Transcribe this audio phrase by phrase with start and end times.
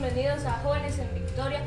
[0.00, 1.60] bienvenidos a Jóvenes en Victoria.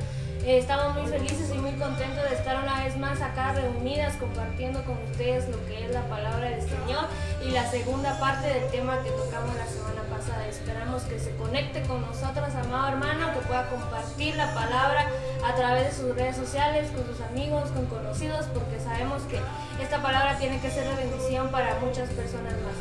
[0.45, 4.83] Eh, estamos muy felices y muy contentos de estar una vez más acá reunidas compartiendo
[4.85, 7.07] con ustedes lo que es la palabra del Señor
[7.45, 10.47] y la segunda parte del tema que tocamos la semana pasada.
[10.47, 15.07] Esperamos que se conecte con nosotros, amado hermano, que pueda compartir la palabra
[15.45, 19.39] a través de sus redes sociales, con sus amigos, con conocidos, porque sabemos que
[19.83, 22.79] esta palabra tiene que ser de bendición para muchas personas más.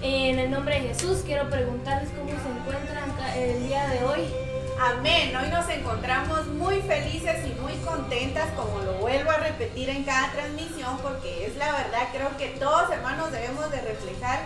[0.00, 4.45] En el nombre de Jesús quiero preguntarles cómo se encuentran el día de hoy.
[4.78, 5.34] Amén.
[5.34, 10.30] Hoy nos encontramos muy felices y muy contentas, como lo vuelvo a repetir en cada
[10.32, 14.40] transmisión, porque es la verdad, creo que todos hermanos debemos de reflejar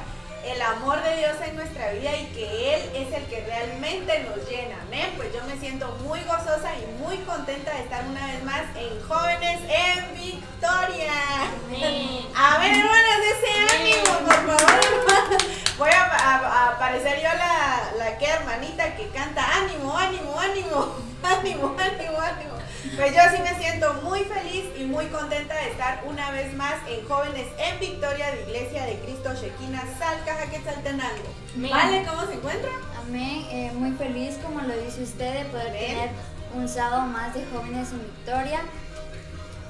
[0.45, 4.49] el amor de Dios en nuestra vida y que Él es el que realmente nos
[4.49, 4.77] llena.
[4.87, 5.13] Amén.
[5.17, 9.03] Pues yo me siento muy gozosa y muy contenta de estar una vez más en
[9.03, 11.13] Jóvenes en Victoria.
[11.67, 12.27] Amén.
[12.37, 15.70] Amén, hermanas, ese ánimo, por favor.
[15.81, 22.21] Voy a, aparecer yo la, la que hermanita que canta ánimo, ánimo, ánimo, ánimo, ánimo,
[22.21, 22.55] ánimo.
[22.97, 26.75] Pues yo sí me siento muy feliz y muy contenta de estar una vez más
[26.87, 31.33] en Jóvenes en Victoria de Iglesia de Cristo Shekina Salcaja Quetzaltenango.
[31.55, 32.05] ¿Vale?
[32.07, 32.71] ¿Cómo se encuentra?
[33.03, 33.47] Amén.
[33.51, 36.11] Eh, muy feliz, como lo dice usted, de poder tener
[36.55, 38.61] un sábado más de Jóvenes en Victoria.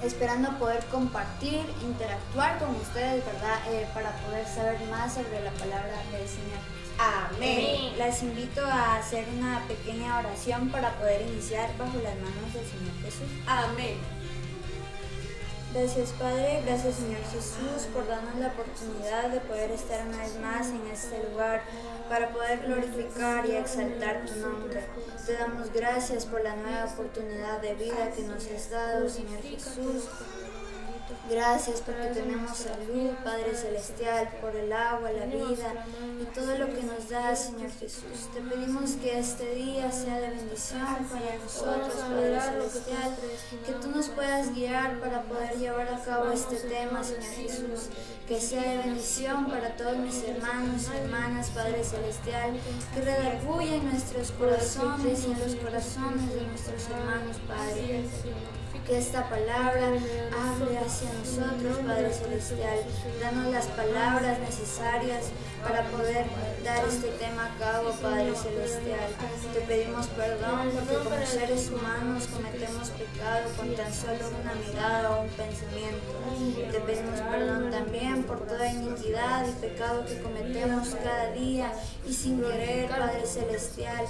[0.02, 3.58] Esperando poder compartir, interactuar con ustedes, ¿verdad?
[3.68, 6.58] Eh, para poder saber más sobre la palabra del Señor.
[6.98, 7.96] Amén.
[7.96, 12.92] Las invito a hacer una pequeña oración para poder iniciar bajo las manos del Señor
[13.02, 13.28] Jesús.
[13.46, 13.96] Amén.
[15.72, 20.66] Gracias Padre, gracias Señor Jesús por darnos la oportunidad de poder estar una vez más
[20.66, 21.62] en este lugar
[22.08, 24.82] para poder glorificar y exaltar tu nombre.
[25.24, 30.08] Te damos gracias por la nueva oportunidad de vida que nos has dado, Señor Jesús.
[31.30, 35.86] Gracias porque tenemos salud, Padre Celestial, por el agua, la vida
[36.20, 38.28] y todo lo que nos da, Señor Jesús.
[38.34, 43.16] Te pedimos que este día sea de bendición para nosotros, Padre Celestial,
[43.64, 47.90] que tú nos puedas guiar para poder llevar a cabo este tema, Señor Jesús.
[48.26, 52.58] Que sea de bendición para todos mis hermanos y hermanas, Padre Celestial,
[52.92, 58.04] que redarguya en nuestros corazones y en los corazones de nuestros hermanos, Padre
[58.90, 62.78] que esta palabra hable hacia nosotros, Padre Celestial.
[63.20, 65.26] Danos las palabras necesarias
[65.62, 66.26] para poder
[66.64, 69.10] dar este tema a cabo, Padre Celestial.
[69.54, 75.22] Te pedimos perdón porque como seres humanos cometemos pecado con tan solo una mirada o
[75.22, 76.72] un pensamiento.
[76.72, 81.72] Te pedimos perdón también por toda iniquidad y pecado que cometemos cada día
[82.08, 84.04] y sin querer, Padre Celestial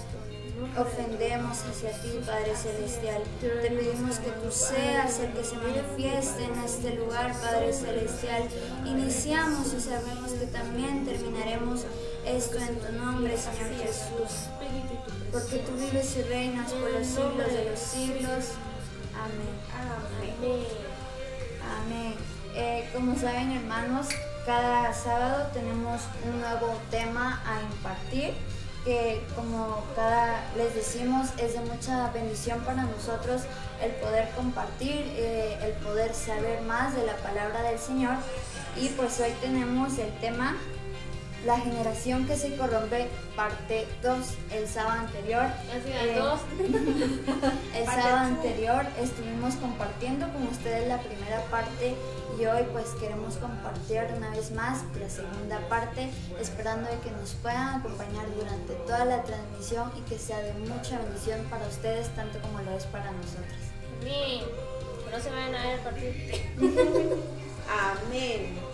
[0.76, 3.22] ofendemos hacia ti, Padre Celestial.
[3.40, 8.48] Te pedimos que tú seas el que se manifieste en este lugar, Padre Celestial.
[8.84, 11.84] Iniciamos y sabemos que también terminaremos
[12.26, 14.48] esto en tu nombre, Señor Jesús.
[15.32, 18.44] Porque tú vives y reinas por los siglos de los siglos.
[19.14, 19.54] Amén.
[19.76, 20.66] Amén.
[21.84, 22.14] Amén.
[22.54, 24.08] Eh, como saben, hermanos,
[24.44, 28.34] cada sábado tenemos un nuevo tema a impartir
[28.84, 33.42] que como cada les decimos es de mucha bendición para nosotros
[33.82, 38.14] el poder compartir, eh, el poder saber más de la palabra del Señor.
[38.76, 40.56] Y pues hoy tenemos el tema
[41.44, 44.18] La generación que se corrompe, parte 2,
[44.52, 45.46] el sábado anterior.
[45.86, 46.20] Eh,
[47.76, 51.94] el sábado anterior estuvimos compartiendo con ustedes la primera parte
[52.38, 57.32] y hoy pues queremos compartir una vez más la segunda parte, esperando de que nos
[57.34, 62.38] puedan acompañar durante toda la transmisión y que sea de mucha bendición para ustedes, tanto
[62.40, 63.60] como lo es para nosotros.
[64.02, 64.42] Amén.
[65.10, 66.52] No se vayan a ver partir.
[67.68, 68.69] amén.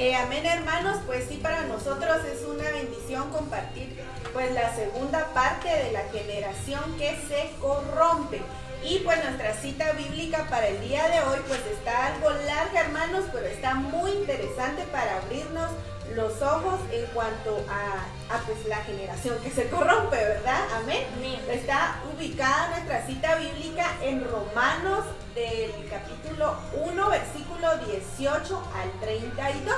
[0.00, 3.98] Eh, amén hermanos, pues sí para nosotros es una bendición compartir
[4.32, 8.40] pues la segunda parte de la generación que se corrompe.
[8.84, 13.24] Y pues nuestra cita bíblica para el día de hoy pues está algo larga hermanos,
[13.32, 15.72] pero está muy interesante para abrirnos
[16.14, 20.60] los ojos en cuanto a, pues la generación que se corrompe, ¿verdad?
[20.76, 21.04] Amén.
[21.50, 29.74] Está ubicada nuestra cita bíblica en Romanos del capítulo 1, versículo 18 al 32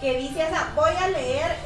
[0.00, 1.56] que dice esa, voy a leer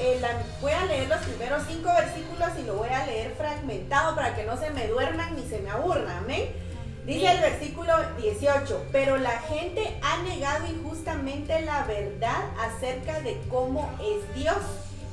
[0.61, 4.45] voy a leer los primeros cinco versículos y lo voy a leer fragmentado para que
[4.45, 6.70] no se me duerman ni se me aburran, amén.
[7.07, 13.91] Dice el versículo 18, pero la gente ha negado injustamente la verdad acerca de cómo
[14.01, 14.59] es Dios.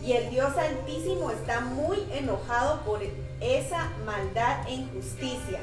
[0.03, 3.01] Y el Dios Altísimo está muy enojado por
[3.41, 5.59] esa maldad e injusticia.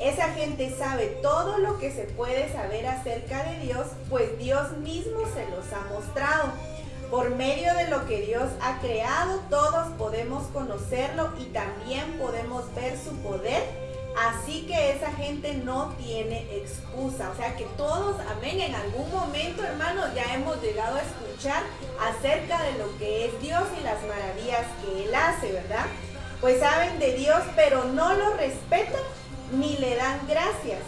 [0.00, 5.20] Esa gente sabe todo lo que se puede saber acerca de Dios, pues Dios mismo
[5.32, 6.52] se los ha mostrado.
[7.10, 12.98] Por medio de lo que Dios ha creado, todos podemos conocerlo y también podemos ver
[12.98, 13.87] su poder
[14.18, 17.30] Así que esa gente no tiene excusa.
[17.30, 21.62] O sea que todos, amén, en algún momento, hermanos, ya hemos llegado a escuchar
[22.00, 25.86] acerca de lo que es Dios y las maravillas que Él hace, ¿verdad?
[26.40, 29.02] Pues saben de Dios, pero no lo respetan
[29.52, 30.80] ni le dan gracias.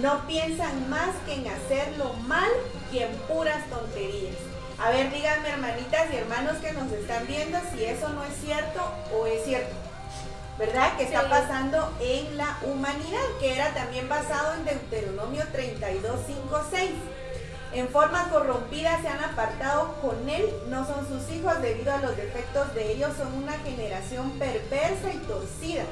[0.00, 2.50] No piensan más que en hacer lo mal
[2.92, 4.36] y en puras tonterías.
[4.78, 8.80] A ver, díganme hermanitas y hermanos que nos están viendo si eso no es cierto
[9.18, 9.85] o es cierto.
[10.58, 10.96] ¿Verdad?
[10.96, 16.90] Que está pasando en la humanidad, que era también basado en Deuteronomio 32, 5, 6.
[17.72, 22.16] En forma corrompida se han apartado con él, no son sus hijos debido a los
[22.16, 25.84] defectos de ellos, son una generación perversa y torcida.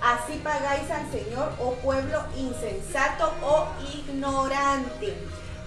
[0.00, 5.16] Así pagáis al Señor, oh pueblo insensato o ignorante.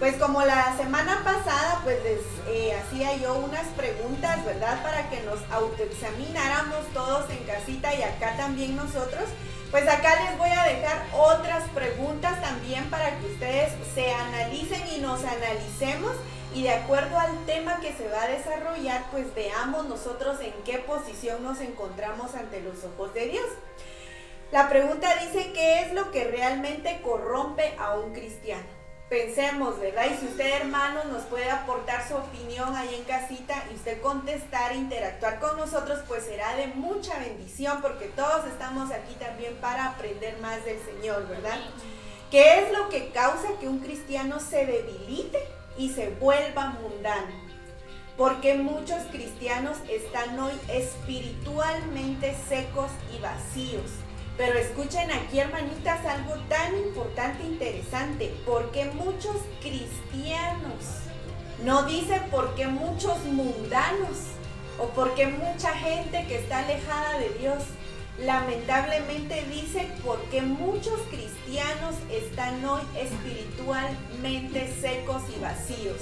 [0.01, 4.81] Pues como la semana pasada, pues les eh, hacía yo unas preguntas, ¿verdad?
[4.81, 9.25] Para que nos autoexamináramos todos en casita y acá también nosotros.
[9.69, 15.01] Pues acá les voy a dejar otras preguntas también para que ustedes se analicen y
[15.01, 16.13] nos analicemos
[16.56, 20.80] y de acuerdo al tema que se va a desarrollar, pues veamos nosotros en qué
[20.80, 23.45] posición nos encontramos ante los ojos de Dios.
[24.51, 28.80] La pregunta dice, ¿qué es lo que realmente corrompe a un cristiano?
[29.11, 30.05] Pensemos, ¿verdad?
[30.09, 34.73] Y si usted, hermano, nos puede aportar su opinión ahí en casita y usted contestar,
[34.73, 40.39] interactuar con nosotros, pues será de mucha bendición porque todos estamos aquí también para aprender
[40.39, 41.59] más del Señor, ¿verdad?
[42.31, 45.39] ¿Qué es lo que causa que un cristiano se debilite
[45.77, 47.35] y se vuelva mundano?
[48.15, 53.91] Porque muchos cristianos están hoy espiritualmente secos y vacíos
[54.37, 61.01] pero escuchen aquí, hermanitas, algo tan importante, e interesante, porque muchos cristianos,
[61.63, 64.17] no dice porque muchos mundanos
[64.79, 67.63] o porque mucha gente que está alejada de Dios,
[68.19, 75.97] lamentablemente dice porque muchos cristianos están hoy espiritualmente secos y vacíos.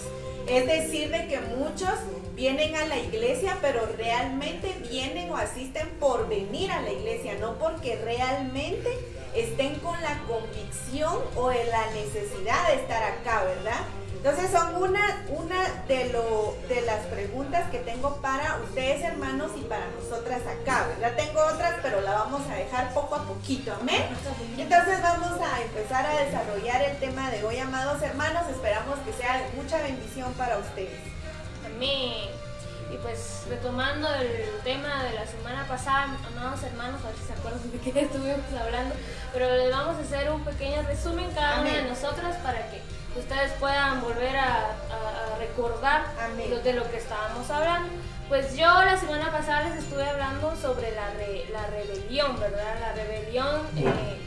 [0.50, 1.94] Es decir, de que muchos
[2.36, 7.60] vienen a la iglesia, pero realmente vienen o asisten por venir a la iglesia, no
[7.60, 8.90] porque realmente
[9.36, 13.82] estén con la convicción o en la necesidad de estar acá, ¿verdad?
[14.20, 19.62] Entonces son una, una de, lo, de las preguntas que tengo para ustedes hermanos y
[19.62, 21.16] para nosotras acá, ¿verdad?
[21.16, 24.04] Tengo otras, pero la vamos a dejar poco a poquito, amén.
[24.58, 28.44] Entonces vamos a empezar a desarrollar el tema de hoy, amados hermanos.
[28.50, 31.00] Esperamos que sea de mucha bendición para ustedes.
[31.66, 32.28] Amén.
[32.92, 37.34] Y pues retomando el tema de la semana pasada, amados hermanos, a ver si se
[37.34, 38.96] acuerdan de qué estuvimos hablando,
[39.32, 42.82] pero les vamos a hacer un pequeño resumen cada una de nosotras para que
[43.18, 44.76] ustedes puedan volver a,
[45.40, 46.06] recordar
[46.64, 47.90] de lo que estábamos hablando.
[48.28, 51.08] Pues yo la semana pasada les estuve hablando sobre la,
[51.52, 52.76] la rebelión, ¿verdad?
[52.80, 54.18] La rebelión eh,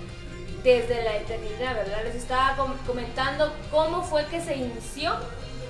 [0.64, 2.02] desde la eternidad, ¿verdad?
[2.04, 2.56] Les estaba
[2.86, 5.12] comentando cómo fue que se inició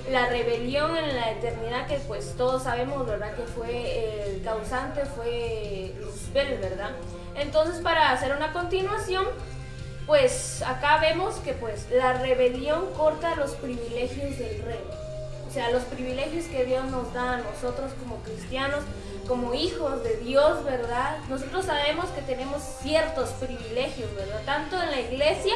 [0.09, 3.33] la rebelión en la eternidad, que pues todos sabemos, ¿verdad?
[3.35, 6.91] Que fue el causante, fue Luzbel, ¿verdad?
[7.35, 9.25] Entonces, para hacer una continuación,
[10.05, 14.83] pues acá vemos que pues la rebelión corta los privilegios del rey.
[15.47, 18.83] O sea, los privilegios que Dios nos da a nosotros como cristianos,
[19.27, 21.17] como hijos de Dios, ¿verdad?
[21.29, 24.41] Nosotros sabemos que tenemos ciertos privilegios, ¿verdad?
[24.45, 25.53] Tanto en la iglesia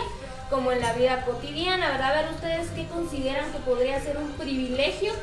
[0.49, 2.11] como en la vida cotidiana, ¿verdad?
[2.11, 5.13] A ver ustedes qué consideran que podría ser un privilegio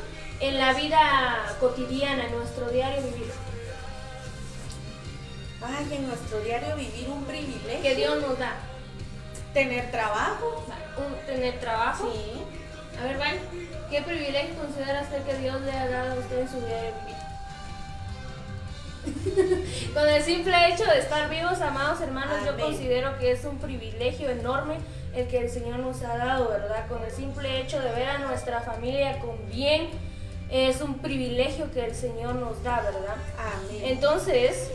[0.41, 3.31] en la vida cotidiana, en nuestro diario vivir.
[5.61, 7.81] Ay, en nuestro diario vivir un privilegio.
[7.81, 8.74] Que Dios nos da.
[9.55, 10.65] Tener trabajo.
[11.25, 12.11] tener trabajo.
[12.11, 12.43] Sí.
[12.99, 13.35] A ver, Van,
[13.89, 17.15] ¿qué privilegio considera usted que Dios le ha dado a usted en su vivir?
[19.93, 24.29] Con el simple hecho de estar vivos, amados hermanos, yo considero que es un privilegio
[24.29, 24.75] enorme
[25.15, 26.87] el que el Señor nos ha dado, ¿verdad?
[26.89, 29.89] Con el simple hecho de ver a nuestra familia con bien,
[30.49, 33.15] es un privilegio que el Señor nos da, ¿verdad?
[33.37, 33.81] Amén.
[33.83, 34.71] Entonces,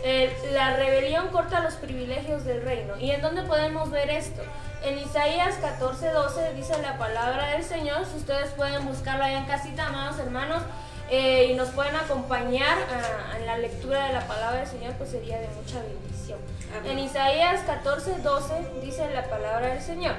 [0.52, 2.98] la rebelión corta los privilegios del reino.
[2.98, 4.42] ¿Y en dónde podemos ver esto?
[4.82, 8.06] En Isaías 14, 12 dice la palabra del Señor.
[8.06, 10.62] Si ustedes pueden buscarlo allá en casita, amados hermanos,
[11.10, 15.10] eh, y nos pueden acompañar ah, en la lectura de la palabra del Señor, pues
[15.10, 16.38] sería de mucha bendición.
[16.84, 20.14] En Isaías 14, 12 dice la palabra del Señor.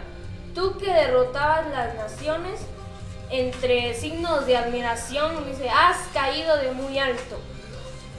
[0.53, 2.59] Tú que derrotabas las naciones,
[3.31, 7.39] entre signos de admiración, dice, has caído de muy alto.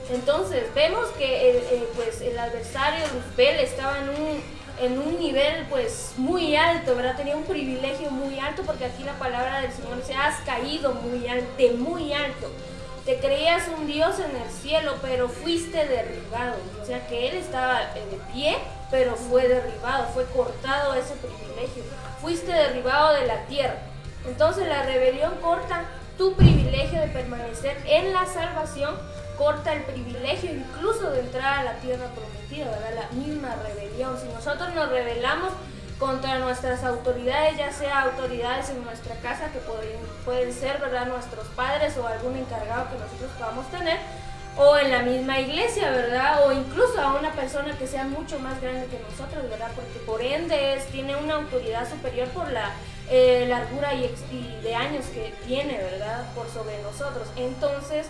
[0.09, 3.05] Entonces, vemos que el, pues, el adversario
[3.37, 4.43] estaba en un,
[4.81, 7.15] en un nivel pues muy alto, ¿verdad?
[7.15, 11.27] Tenía un privilegio muy alto porque aquí la palabra del Señor dice, has caído muy
[11.27, 12.51] alto, muy alto.
[13.05, 16.55] te creías un Dios en el cielo, pero fuiste derribado.
[16.81, 18.57] O sea que Él estaba de pie,
[18.91, 21.83] pero fue derribado, fue cortado ese privilegio.
[22.21, 23.92] Fuiste derribado de la tierra.
[24.25, 25.85] Entonces la rebelión corta
[26.17, 28.95] tu privilegio de permanecer en la salvación,
[29.37, 33.07] corta el privilegio incluso de entrar a la tierra prometida, ¿verdad?
[33.09, 34.17] La misma rebelión.
[34.19, 35.51] Si nosotros nos rebelamos,
[35.99, 41.07] contra nuestras autoridades, ya sea autoridades en nuestra casa, que pueden, pueden ser ¿verdad?
[41.07, 43.99] nuestros padres o algún encargado que nosotros podamos tener,
[44.57, 46.45] o en la misma iglesia, ¿verdad?
[46.45, 49.71] O incluso a una persona que sea mucho más grande que nosotros, ¿verdad?
[49.75, 52.71] Porque por ende es, tiene una autoridad superior por la
[53.09, 56.33] eh, largura y, y de años que tiene, ¿verdad?
[56.33, 57.27] Por sobre nosotros.
[57.35, 58.07] Entonces,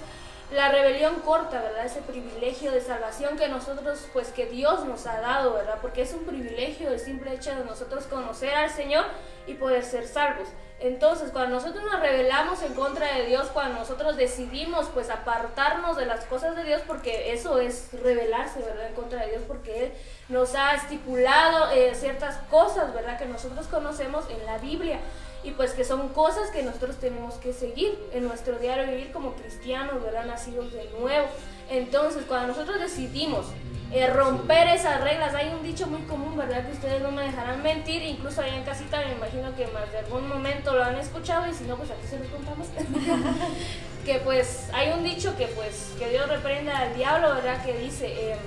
[0.53, 1.85] la rebelión corta, ¿verdad?
[1.85, 5.79] Ese privilegio de salvación que nosotros, pues que Dios nos ha dado, ¿verdad?
[5.81, 9.05] Porque es un privilegio el simple hecho de nosotros conocer al Señor
[9.47, 10.47] y poder ser salvos.
[10.83, 16.05] Entonces, cuando nosotros nos rebelamos en contra de Dios, cuando nosotros decidimos pues apartarnos de
[16.05, 18.87] las cosas de Dios, porque eso es rebelarse, ¿verdad?
[18.89, 19.93] En contra de Dios, porque Él
[20.27, 23.17] nos ha estipulado eh, ciertas cosas, ¿verdad?
[23.17, 24.99] Que nosotros conocemos en la Biblia
[25.41, 29.35] y pues que son cosas que nosotros tenemos que seguir en nuestro diario vivir como
[29.35, 30.25] cristianos, ¿verdad?
[30.25, 31.27] Nacidos de nuevo.
[31.69, 33.45] Entonces, cuando nosotros decidimos
[33.93, 36.65] eh, romper esas reglas, hay un dicho muy común, ¿verdad?
[36.65, 39.99] Que ustedes no me dejarán mentir, incluso allá en casita me imagino que más de
[39.99, 42.67] algún momento lo han escuchado y si no, pues aquí se los contamos.
[44.05, 47.63] que pues hay un dicho que pues que Dios reprenda al diablo, ¿verdad?
[47.63, 48.39] Que dice, em,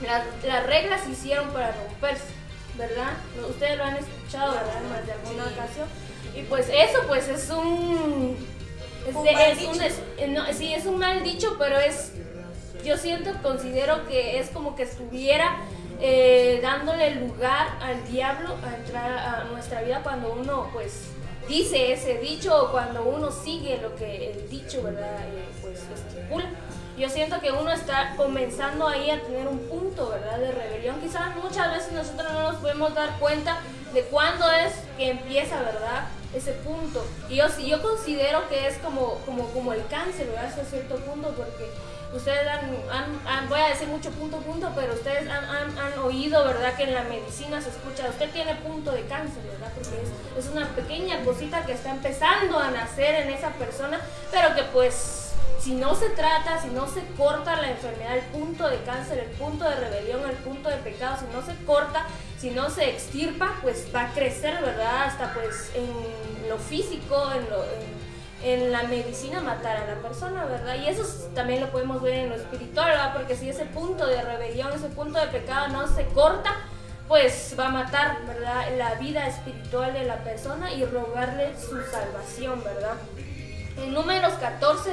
[0.00, 2.24] las reglas se hicieron para romperse,
[2.78, 3.12] ¿verdad?
[3.50, 4.82] Ustedes lo han escuchado, ¿verdad?
[4.82, 5.86] En más de alguna ocasión.
[6.34, 8.36] Y pues eso pues es un...
[9.06, 12.12] Es, un no, sí, es un mal dicho, pero es...
[12.84, 15.56] Yo siento, considero que es como que estuviera
[16.00, 21.10] eh, dándole lugar al diablo a entrar a nuestra vida cuando uno pues
[21.48, 25.16] dice ese dicho o cuando uno sigue lo que el dicho, ¿verdad?
[25.28, 26.46] Eh, pues estipula.
[26.98, 30.38] Yo siento que uno está comenzando ahí a tener un punto, ¿verdad?
[30.38, 31.00] De rebelión.
[31.00, 33.58] Quizás muchas veces nosotros no nos podemos dar cuenta
[33.94, 36.08] de cuándo es que empieza, ¿verdad?
[36.34, 37.04] ese punto.
[37.28, 40.46] Y yo, yo considero que es como, como, como el cáncer, ¿verdad?
[40.46, 41.70] Hasta cierto punto, porque
[42.12, 46.74] ustedes han, voy a decir mucho punto, punto, pero ustedes han, han, oído, ¿verdad?
[46.74, 49.72] Que en la medicina se escucha, usted tiene punto de cáncer, ¿verdad?
[49.74, 54.00] Porque es, es una pequeña cosita que está empezando a nacer en esa persona,
[54.30, 58.68] pero que pues si no se trata, si no se corta la enfermedad, el punto
[58.68, 62.04] de cáncer, el punto de rebelión, el punto de pecado, si no se corta,
[62.36, 65.04] si no se extirpa, pues va a crecer, ¿verdad?
[65.04, 67.91] Hasta pues en lo físico, en, lo, en,
[68.42, 70.76] la medicina matar a la persona, ¿verdad?
[70.76, 73.12] Y eso también lo podemos ver en lo espiritual, ¿verdad?
[73.14, 76.56] Porque si ese punto de rebelión, ese punto de pecado no se corta,
[77.06, 78.64] pues va a matar, ¿verdad?
[78.76, 82.94] La vida espiritual de la persona y robarle su salvación, ¿verdad?
[83.76, 84.92] En números 14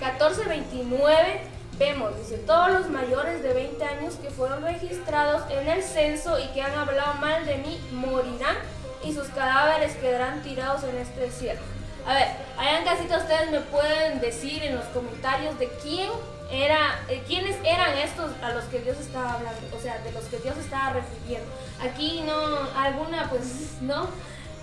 [0.00, 1.40] 1429
[1.78, 6.46] vemos, dice, todos los mayores de 20 años que fueron registrados en el censo y
[6.48, 8.56] que han hablado mal de mí morirán
[9.04, 11.79] y sus cadáveres quedarán tirados en este desierto.
[12.06, 12.28] A ver,
[12.58, 16.10] allá en casita ustedes me pueden decir en los comentarios de quién
[16.50, 20.24] era, eh, quiénes eran estos a los que Dios estaba hablando, o sea, de los
[20.24, 21.48] que Dios estaba refiriendo.
[21.80, 22.34] Aquí no,
[22.76, 24.08] alguna pues no,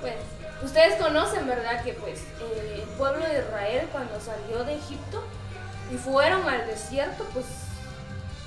[0.01, 0.17] bueno,
[0.63, 1.83] Ustedes conocen, ¿verdad?
[1.83, 5.23] Que pues eh, el pueblo de Israel cuando salió de Egipto
[5.93, 7.45] y fueron al desierto, pues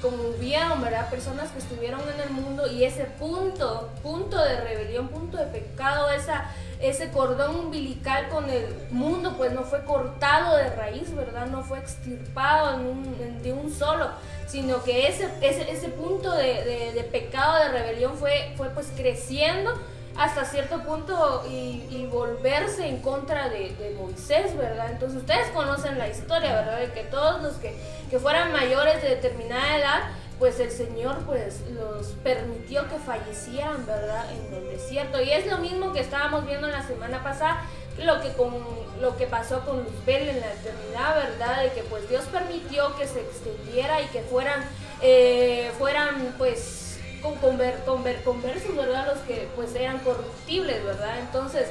[0.00, 1.11] como hubieron, ¿verdad?
[1.11, 6.11] Personas que estuvieron en el mundo y ese punto, punto de rebelión, punto de pecado,
[6.11, 11.47] esa, ese cordón umbilical con el mundo, pues no fue cortado de raíz, ¿verdad?
[11.47, 14.11] No fue extirpado de un solo,
[14.50, 19.73] sino que ese, ese, ese punto de, de, pecado, de rebelión fue, fue pues creciendo
[20.17, 24.90] hasta cierto punto y, volverse en contra de, Moisés, ¿verdad?
[24.90, 26.79] Entonces ustedes conocen la historia, ¿verdad?
[26.81, 27.76] De que todos los que,
[28.11, 30.00] que fueran mayores de determinada edad,
[30.40, 34.25] pues el Señor pues los permitió que fallecieran, ¿verdad?
[34.33, 35.21] En el desierto.
[35.21, 37.62] Y es lo mismo que estábamos viendo la semana pasada,
[38.02, 38.55] lo que, con,
[39.00, 41.62] lo que pasó con Luzbel en la eternidad, ¿verdad?
[41.62, 44.64] De que pues Dios permitió que se extendiera y que fueran,
[45.02, 46.89] eh, fueran pues
[47.23, 49.07] con conver, conver, conversos, ¿verdad?
[49.07, 51.19] Los que pues eran corruptibles, ¿verdad?
[51.19, 51.69] Entonces,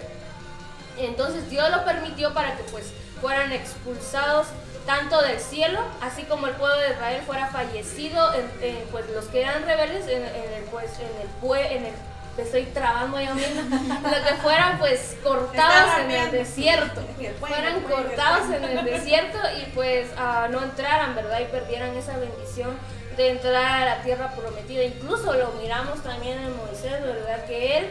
[0.97, 2.91] entonces Dios lo permitió para que pues
[3.21, 4.47] fueran expulsados
[4.85, 9.41] tanto del cielo, así como el pueblo de Israel fuera fallecido, en, pues los que
[9.41, 11.93] eran rebeldes, en, el pues en el en el
[12.37, 17.01] estoy trabando yo misma, lo que fueran pues cortados en el desierto,
[17.39, 21.41] fueran cortados en el desierto y pues uh, no entraran, ¿verdad?
[21.41, 22.77] Y perdieran esa bendición
[23.19, 24.81] de entrar a la tierra prometida.
[24.81, 27.45] Incluso lo miramos también en Moisés, ¿verdad?
[27.45, 27.89] Que él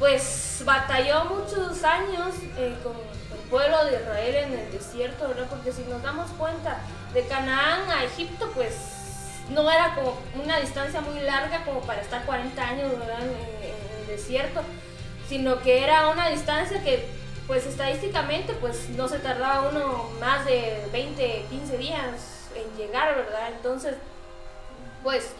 [0.00, 2.94] pues batalló muchos años eh, con,
[3.48, 5.46] pueblo de Israel en el desierto, ¿verdad?
[5.48, 6.80] Porque si nos damos cuenta,
[7.12, 8.74] de Canaán a Egipto, pues
[9.50, 14.60] no era como una distancia muy larga como para estar 40 años en el desierto,
[15.28, 17.06] sino que era una distancia que
[17.46, 22.08] pues estadísticamente pues no se tardaba uno más de 20, 15 días
[22.56, 23.50] en llegar, ¿verdad?
[23.54, 23.94] Entonces,
[25.04, 25.30] pues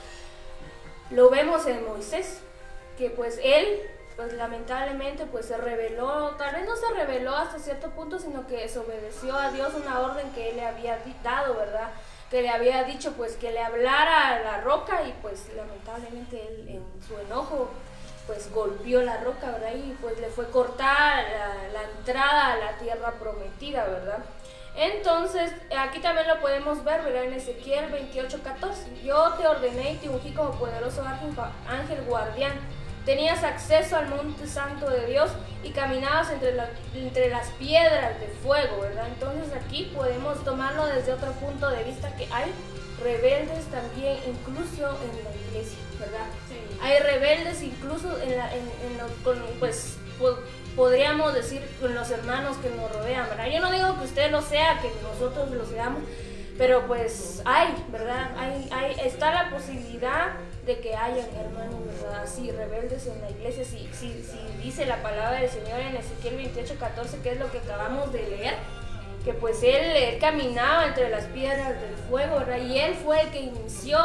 [1.11, 2.39] lo vemos en Moisés,
[2.97, 3.81] que pues él
[4.17, 8.59] pues lamentablemente pues se reveló, tal vez no se reveló hasta cierto punto, sino que
[8.59, 11.91] desobedeció a Dios una orden que él le había dado, ¿verdad?
[12.31, 16.69] Que le había dicho pues que le hablara a la roca y pues lamentablemente él
[16.69, 17.71] en su enojo
[18.29, 19.75] pues golpeó la roca, ¿verdad?
[19.75, 21.23] Y pues le fue cortada
[21.73, 24.19] la entrada a la tierra prometida, ¿verdad?
[24.77, 27.25] Entonces, aquí también lo podemos ver, ¿verdad?
[27.25, 29.03] En Ezequiel 28, 14.
[29.05, 32.53] Yo te ordené y te ungí como poderoso ángel, guardián.
[33.05, 35.31] Tenías acceso al monte santo de Dios
[35.63, 36.57] y caminabas entre,
[36.95, 39.07] entre las piedras de fuego, ¿verdad?
[39.09, 42.51] Entonces aquí podemos tomarlo desde otro punto de vista que hay
[43.03, 46.27] rebeldes también incluso en la iglesia, ¿verdad?
[46.81, 48.63] Hay rebeldes incluso en, la, en,
[49.23, 49.99] con, pues
[50.77, 53.47] podríamos decir con los hermanos que nos rodean, ¿verdad?
[53.53, 56.03] Yo no digo que usted lo sea, que nosotros lo seamos,
[56.59, 58.31] pero pues hay, ¿verdad?
[58.39, 60.33] Hay, hay, está la posibilidad
[60.67, 62.23] de que hayan hermanos, ¿verdad?
[62.23, 63.65] Así, rebeldes en la iglesia.
[63.65, 67.51] Si, si, si dice la palabra del Señor en Ezequiel 28, 14, que es lo
[67.51, 68.55] que acabamos de leer,
[69.25, 72.59] que pues él, caminaba entre las piedras del fuego, ¿verdad?
[72.59, 73.99] Y él fue el que inició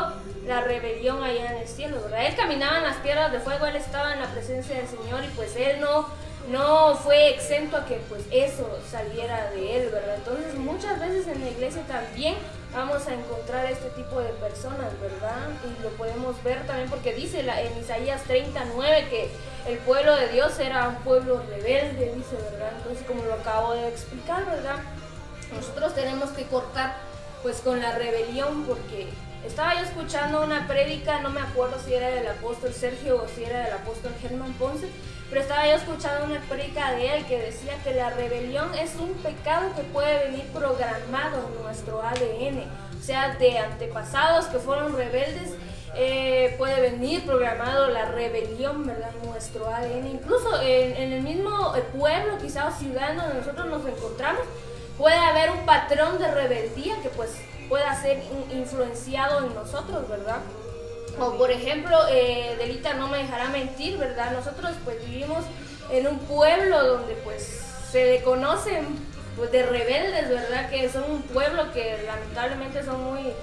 [0.47, 2.25] la rebelión allá en el cielo, ¿verdad?
[2.25, 5.27] Él caminaba en las piedras de fuego, él estaba en la presencia del Señor y
[5.35, 6.07] pues él no,
[6.49, 10.15] no fue exento a que pues eso saliera de él, ¿verdad?
[10.15, 12.35] Entonces muchas veces en la iglesia también
[12.73, 15.49] vamos a encontrar este tipo de personas, ¿verdad?
[15.65, 19.29] Y lo podemos ver también porque dice la, en Isaías 39 que
[19.67, 22.71] el pueblo de Dios era un pueblo rebelde, dice, ¿verdad?
[22.77, 24.77] Entonces como lo acabo de explicar, ¿verdad?
[25.53, 26.97] Nosotros tenemos que cortar
[27.41, 29.07] pues con la rebelión porque
[29.45, 33.45] estaba yo escuchando una prédica, no me acuerdo si era del apóstol Sergio o si
[33.45, 34.89] era del apóstol Germán Ponce,
[35.29, 39.13] pero estaba yo escuchando una prédica de él que decía que la rebelión es un
[39.13, 42.63] pecado que puede venir programado en nuestro ADN,
[42.99, 45.53] o sea, de antepasados que fueron rebeldes.
[45.95, 49.11] Eh, puede venir programado la rebelión, ¿verdad?
[49.25, 54.43] Nuestro ADN, incluso en, en el mismo pueblo, quizá o ciudad donde nosotros nos encontramos,
[54.99, 57.31] puede haber un patrón de rebeldía que pues
[57.69, 60.39] pueda ser influenciado en nosotros, ¿verdad?
[61.19, 64.31] O por ejemplo, eh, Delita no me dejará mentir, ¿verdad?
[64.31, 65.45] Nosotros pues vivimos
[65.89, 68.85] en un pueblo donde pues se conocen
[69.37, 70.69] pues, de rebeldes, ¿verdad?
[70.69, 73.33] Que son un pueblo que lamentablemente son muy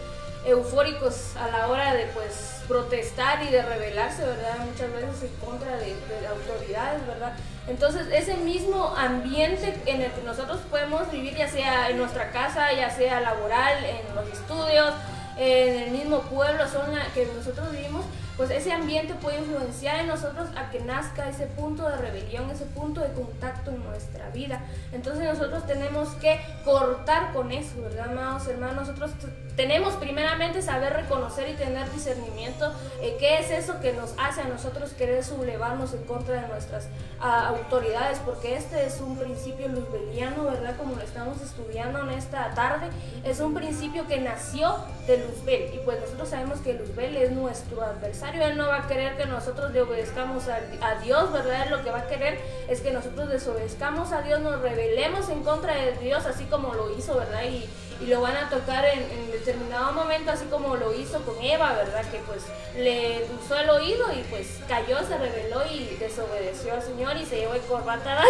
[0.45, 4.59] eufóricos a la hora de pues protestar y de rebelarse, ¿verdad?
[4.59, 7.33] Muchas veces en contra de, de autoridades, ¿verdad?
[7.69, 12.73] Entonces, ese mismo ambiente en el que nosotros podemos vivir, ya sea en nuestra casa,
[12.73, 14.95] ya sea laboral, en los estudios,
[15.37, 18.05] en el mismo pueblo, zona que nosotros vivimos,
[18.37, 22.67] pues ese ambiente puede influenciar en nosotros a que nazca ese punto de rebelión, ese
[22.67, 24.65] punto de contacto en nuestra vida.
[24.93, 28.89] Entonces nosotros tenemos que cortar con eso, ¿verdad, amados hermanos?
[28.89, 29.13] Nosotros
[29.57, 34.49] tenemos primeramente saber reconocer y tener discernimiento eh, qué es eso que nos hace a
[34.49, 36.89] nosotros querer sublevarnos en contra de nuestras
[37.21, 40.77] autoridades, porque este es un principio luzbeliano, ¿verdad?
[40.77, 42.89] Como lo estamos estudiando en esta tarde,
[43.25, 47.83] es un principio que nació de Luzbel y pues nosotros sabemos que Luzbel es nuestro
[47.83, 51.69] adversario, él no va a querer que nosotros le obedezcamos a, Dios, ¿verdad?
[51.71, 55.75] Lo que va a querer es que nosotros desobedezcamos a Dios, nos rebelemos en contra
[55.75, 57.45] de Dios, así como lo hizo, ¿verdad?
[57.45, 57.69] Y,
[58.07, 62.05] lo van a tocar en, determinado momento, así como lo hizo con Eva, ¿verdad?
[62.11, 62.43] Que pues
[62.77, 67.39] le usó el oído y pues cayó, se rebeló y desobedeció al Señor y se
[67.39, 68.21] llevó el corbata.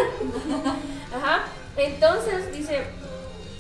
[1.16, 1.46] Ajá.
[1.76, 2.85] Entonces dice,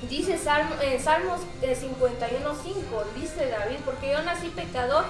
[0.08, 2.74] dice Salmo, eh, Salmos 51.5,
[3.16, 5.04] dice David, porque yo nací pecador.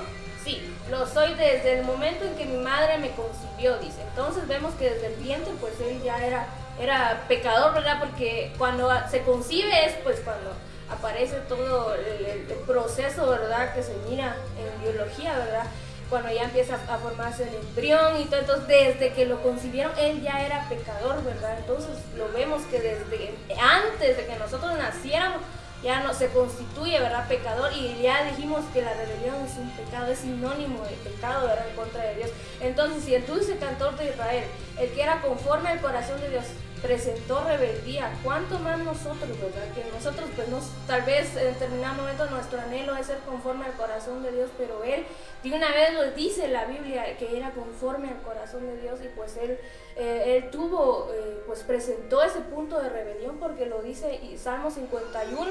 [0.47, 4.01] Sí, lo soy desde el momento en que mi madre me concibió, dice.
[4.03, 6.47] Entonces vemos que desde el vientre pues él ya era,
[6.81, 7.99] era pecador, ¿verdad?
[7.99, 10.53] Porque cuando se concibe es pues cuando
[10.89, 13.75] aparece todo el, proceso, ¿verdad?
[13.75, 15.65] Que se mira en biología, ¿verdad?
[16.09, 20.23] Cuando ya empieza a formarse el embrión y todo, entonces desde que lo concibieron, él
[20.23, 21.59] ya era pecador, ¿verdad?
[21.59, 25.43] Entonces lo vemos que desde antes de que nosotros naciéramos,
[25.87, 27.29] ya no se constituye, ¿verdad?
[27.29, 31.69] Pecador y ya dijimos que la rebelión es un pecado, es sinónimo de pecado, ¿verdad?
[31.69, 32.31] En contra de Dios.
[32.61, 34.45] Entonces, si el dulce cantor de Israel,
[34.81, 36.45] el que era conforme al corazón de Dios,
[36.83, 39.73] presentó rebeldía, ¿cuánto más nosotros, verdad?
[39.75, 43.73] Que nosotros, pues, nos, tal vez en determinado momento nuestro anhelo es ser conforme al
[43.73, 45.05] corazón de Dios, pero Él
[45.43, 49.09] de una vez lo dice la Biblia que era conforme al corazón de Dios y
[49.09, 49.59] pues Él,
[49.97, 55.51] eh, él tuvo, eh, pues presentó ese punto de rebelión porque lo dice Salmo 51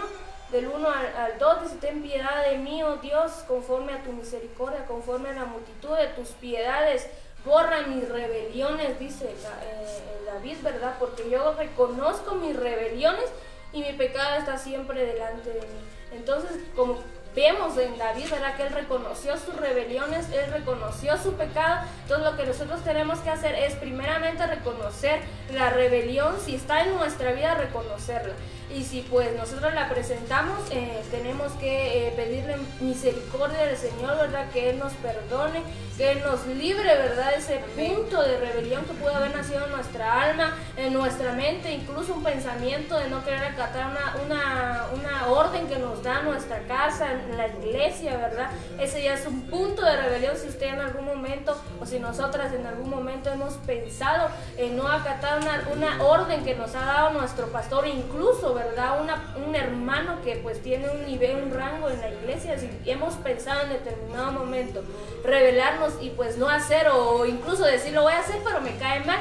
[0.52, 4.86] del 1 al, 2, dice, ten piedad de mí, oh Dios, conforme a tu misericordia,
[4.86, 7.08] conforme a la multitud de tus piedades,
[7.44, 10.96] borra mis rebeliones, dice eh, David, ¿verdad?
[11.00, 13.26] Porque yo reconozco mis rebeliones
[13.74, 15.80] y mi pecado está siempre delante de mí.
[16.12, 17.00] Entonces, como
[17.36, 18.56] vemos en David, ¿verdad?
[18.56, 21.86] Que él reconoció sus rebeliones, él reconoció su pecado.
[22.04, 25.20] Entonces lo que nosotros tenemos que hacer es primeramente reconocer
[25.52, 28.34] la rebelión, si está en nuestra vida, reconocerla.
[28.74, 34.50] Y si pues nosotros la presentamos, eh, tenemos que eh, pedirle misericordia al Señor, ¿verdad?
[34.52, 35.62] Que Él nos perdone,
[35.98, 37.34] que Él nos libre, ¿verdad?
[37.38, 42.14] Ese punto de rebelión que puede haber nacido en nuestra alma, en nuestra mente, incluso
[42.16, 47.12] un pensamiento de no querer acatar una, una, una orden que nos da nuestra casa,
[47.12, 48.50] en la iglesia, ¿verdad?
[48.80, 52.52] Ese ya es un punto de rebelión si usted en algún momento o si nosotras
[52.54, 57.10] en algún momento hemos pensado en no acatar una, una orden que nos ha dado
[57.12, 59.00] nuestro pastor, incluso ¿verdad?
[59.46, 63.62] un hermano que pues tiene un nivel, un rango en la iglesia, si hemos pensado
[63.62, 64.84] en determinado momento
[65.24, 69.02] revelarnos y pues no hacer o incluso decir lo voy a hacer pero me cae
[69.02, 69.20] mal,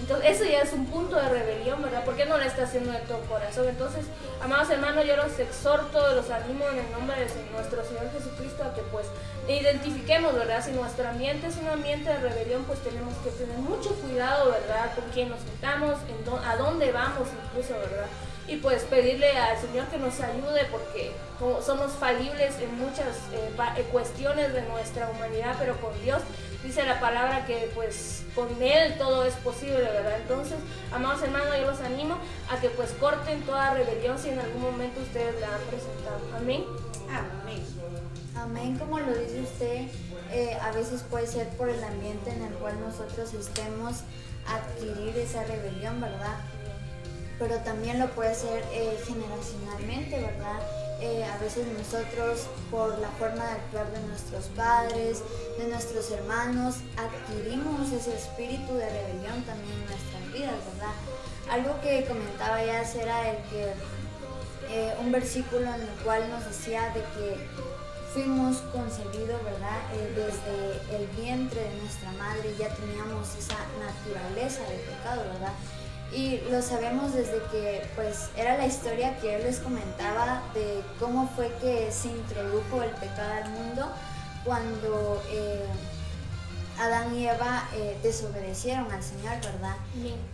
[0.00, 2.04] entonces, eso ya es un punto de rebelión, ¿verdad?
[2.04, 3.68] ¿Por qué no lo está haciendo de todo corazón?
[3.68, 4.06] Entonces,
[4.42, 8.74] amados hermanos, yo los exhorto, los animo en el nombre de nuestro Señor Jesucristo a
[8.74, 9.06] que pues
[9.46, 10.64] identifiquemos, ¿verdad?
[10.64, 14.94] Si nuestro ambiente es un ambiente de rebelión, pues tenemos que tener mucho cuidado, ¿verdad?
[14.94, 15.96] Con quién nos juntamos,
[16.44, 18.06] a dónde vamos incluso, ¿verdad?
[18.48, 21.12] Y pues pedirle al Señor que nos ayude porque
[21.64, 26.22] somos falibles en muchas eh, eh, cuestiones de nuestra humanidad, pero con Dios
[26.62, 30.18] dice la palabra que pues con Él todo es posible, ¿verdad?
[30.20, 30.56] Entonces,
[30.92, 32.16] amados hermanos, yo los animo
[32.50, 36.20] a que pues corten toda rebelión si en algún momento ustedes la han presentado.
[36.36, 36.64] Amén.
[37.08, 37.64] Amén.
[38.36, 39.88] Amén, como lo dice usted,
[40.32, 44.04] eh, a veces puede ser por el ambiente en el cual nosotros estemos
[44.46, 46.38] adquirir esa rebelión, ¿verdad?
[47.40, 50.60] Pero también lo puede ser eh, generacionalmente, ¿verdad?
[51.00, 55.22] Eh, a veces nosotros, por la forma de actuar de nuestros padres,
[55.58, 60.92] de nuestros hermanos, adquirimos ese espíritu de rebelión también en nuestras vidas, ¿verdad?
[61.50, 63.72] Algo que comentaba ya era el que
[64.68, 67.48] eh, un versículo en el cual nos decía de que
[68.12, 69.80] fuimos concebidos, ¿verdad?
[70.14, 75.52] desde el vientre de nuestra madre ya teníamos esa naturaleza de pecado, ¿verdad?
[76.12, 81.28] Y lo sabemos desde que pues era la historia que él les comentaba de cómo
[81.36, 83.92] fue que se introdujo el pecado al mundo
[84.44, 85.66] cuando eh,
[86.78, 89.76] Adán y Eva eh, desobedecieron al Señor, ¿verdad?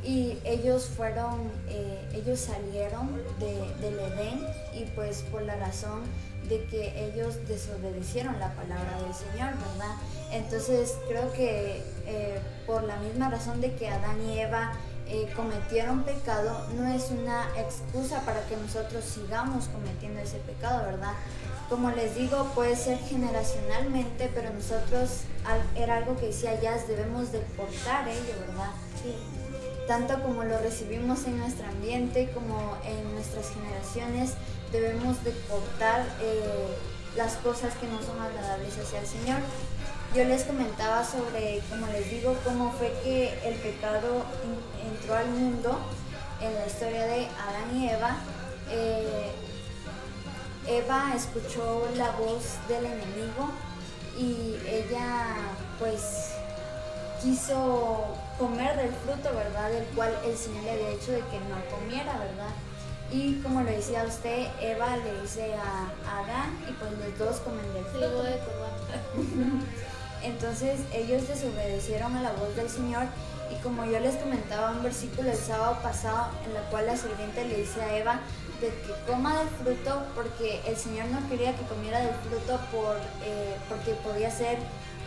[0.04, 6.02] Y ellos fueron, eh, ellos salieron del Edén y pues por la razón
[6.48, 9.96] de que ellos desobedecieron la palabra del Señor, ¿verdad?
[10.30, 11.82] Entonces creo que
[12.64, 14.72] por la misma razón de que Adán y Eva
[15.08, 21.12] eh, cometieron pecado no es una excusa para que nosotros sigamos cometiendo ese pecado, ¿verdad?
[21.68, 25.20] Como les digo, puede ser generacionalmente, pero nosotros,
[25.76, 28.70] era algo que decía ya debemos de portar ello, ¿verdad?
[29.02, 29.14] Sí.
[29.86, 34.32] Tanto como lo recibimos en nuestro ambiente, como en nuestras generaciones,
[34.72, 36.76] debemos de portar eh,
[37.16, 39.38] las cosas que no son agradables hacia el Señor
[40.14, 44.24] yo les comentaba sobre, como les digo, cómo fue que el pecado
[44.84, 45.78] entró al mundo
[46.40, 48.16] en la historia de Adán y Eva.
[48.70, 49.32] Eh,
[50.66, 53.50] Eva escuchó la voz del enemigo
[54.18, 55.36] y ella
[55.78, 56.32] pues
[57.22, 59.70] quiso comer del fruto, ¿verdad?
[59.70, 62.54] Del cual el Señor le había dicho de que no comiera, ¿verdad?
[63.12, 67.72] Y como le decía usted, Eva le dice a Adán y pues los dos comen
[67.72, 68.24] del fruto.
[70.26, 73.04] Entonces ellos desobedecieron a la voz del Señor
[73.50, 77.42] y como yo les comentaba un versículo el sábado pasado en la cual la sirvienta
[77.42, 78.20] le dice a Eva
[78.60, 82.96] de que coma del fruto porque el Señor no quería que comiera del fruto por,
[83.24, 84.58] eh, porque podía ser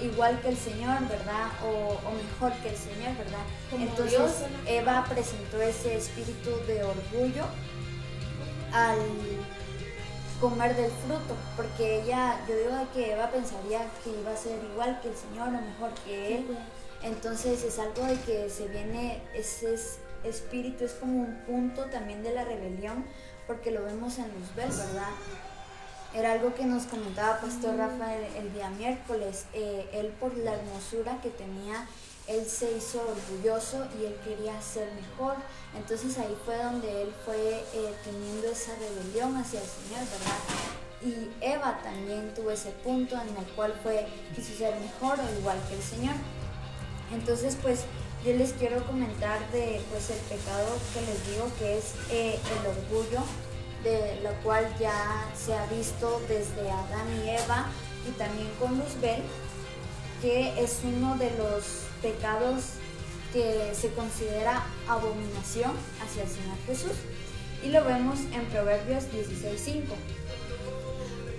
[0.02, 1.50] igual que el Señor, ¿verdad?
[1.66, 3.44] O, mejor que el Señor, ¿verdad?
[3.78, 7.44] Entonces Eva presentó ese espíritu de orgullo
[8.72, 9.00] al
[10.40, 15.00] comer del fruto, porque ella, yo digo que Eva pensaría que iba a ser igual
[15.02, 16.58] que el Señor o mejor que Él.
[17.04, 19.76] Entonces es algo de que se viene, ese
[20.24, 23.06] espíritu es como un punto también de la rebelión,
[23.48, 25.12] porque lo vemos en Luzbel, ¿verdad?
[26.14, 29.46] Era algo que nos comentaba Pastor Rafa el, día miércoles.
[29.54, 31.88] Eh, él por la hermosura que tenía
[32.30, 35.36] él se hizo orgulloso y él quería ser mejor.
[35.76, 40.40] Entonces ahí fue donde él fue eh, teniendo esa rebelión hacia el Señor, ¿verdad?
[41.02, 45.58] Y Eva también tuvo ese punto en el cual fue, quiso ser mejor o igual
[45.68, 46.16] que el Señor.
[47.12, 47.86] Entonces pues
[48.24, 52.68] yo les quiero comentar de pues el pecado que les digo que es eh, el
[52.68, 53.22] orgullo,
[53.84, 57.68] de lo cual ya se ha visto desde Adán y Eva
[58.08, 59.24] y también con Luzbel,
[60.22, 62.74] que es uno de los pecados
[63.34, 65.72] que se considera abominación
[66.04, 66.94] hacia el Señor Jesús.
[67.64, 69.84] Y lo vemos en Proverbios 16.5.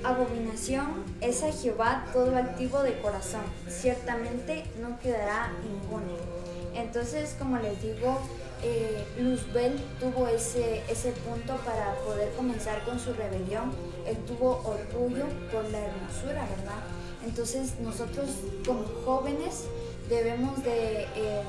[0.04, 6.14] Abominación es a Jehová todo altivo de corazón, ciertamente no quedará impune.
[6.74, 8.18] Entonces, como les digo,
[8.62, 13.72] eh, Luzbel tuvo ese, ese punto para poder comenzar con su rebelión.
[14.06, 16.82] Él tuvo orgullo por la hermosura, ¿verdad?
[17.24, 18.30] Entonces nosotros
[18.66, 19.64] como jóvenes
[20.10, 21.42] debemos de eh,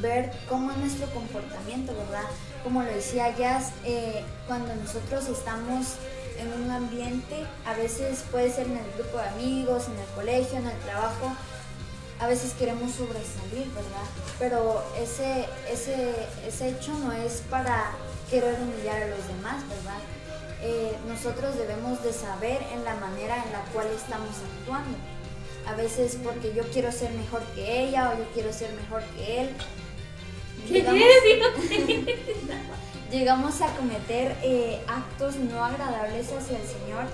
[0.00, 2.24] ver cómo es nuestro comportamiento, ¿verdad?
[2.64, 5.94] Como lo decía Jazz, eh, cuando nosotros estamos
[6.38, 10.58] en un ambiente, a veces puede ser en el grupo de amigos, en el colegio,
[10.58, 11.32] en el trabajo,
[12.20, 14.06] a veces queremos sobresalir, ¿verdad?
[14.38, 16.14] Pero ese, ese,
[16.46, 17.92] ese hecho no es para
[18.30, 19.98] querer humillar a los demás, ¿verdad?
[20.62, 24.96] Eh, nosotros debemos de saber en la manera en la cual estamos actuando.
[25.66, 29.42] A veces porque yo quiero ser mejor que ella o yo quiero ser mejor que
[29.42, 29.50] él.
[30.68, 31.02] Llegamos,
[33.10, 37.06] llegamos a cometer eh, actos no agradables hacia el Señor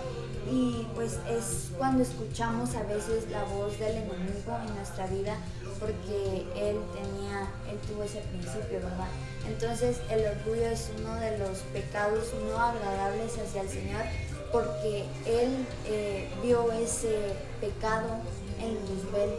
[0.50, 5.36] y pues es cuando escuchamos a veces la voz del enemigo en nuestra vida
[5.78, 9.08] porque él tenía, él tuvo ese principio, ¿verdad?
[9.46, 14.02] Entonces el orgullo es uno de los pecados no agradables hacia el Señor
[14.52, 18.20] porque él eh, vio ese pecado
[18.60, 19.30] en Luzbel.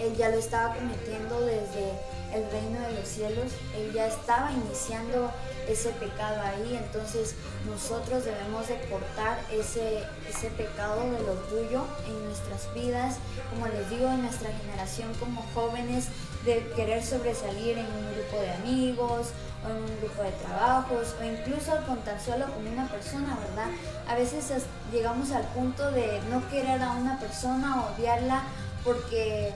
[0.00, 1.92] Él ya lo estaba cometiendo desde
[2.32, 5.30] el reino de los cielos, él ya estaba iniciando
[5.66, 7.34] ese pecado ahí, entonces
[7.66, 13.16] nosotros debemos de cortar ese, ese pecado del orgullo en nuestras vidas,
[13.50, 16.06] como les digo, en nuestra generación como jóvenes,
[16.44, 19.32] de querer sobresalir en un grupo de amigos
[19.68, 23.70] o en un grupo de trabajos o incluso con tan solo con una persona, ¿verdad?
[24.08, 24.50] A veces
[24.92, 28.42] llegamos al punto de no querer a una persona o odiarla
[28.84, 29.54] porque...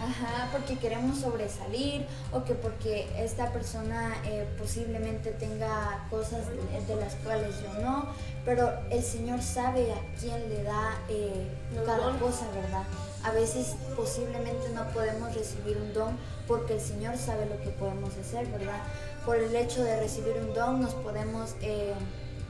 [0.00, 7.16] Ajá, porque queremos sobresalir o que porque esta persona eh, posiblemente tenga cosas de, las
[7.16, 8.06] cuales yo no,
[8.46, 11.46] pero el Señor sabe a quién le da eh,
[11.84, 12.84] cada cosa, ¿verdad?
[13.22, 16.16] A veces posiblemente no podemos recibir un don
[16.50, 18.82] porque el Señor sabe lo que podemos hacer, ¿verdad?
[19.24, 21.54] Por el hecho de recibir un don nos podemos...
[21.62, 21.94] Eh,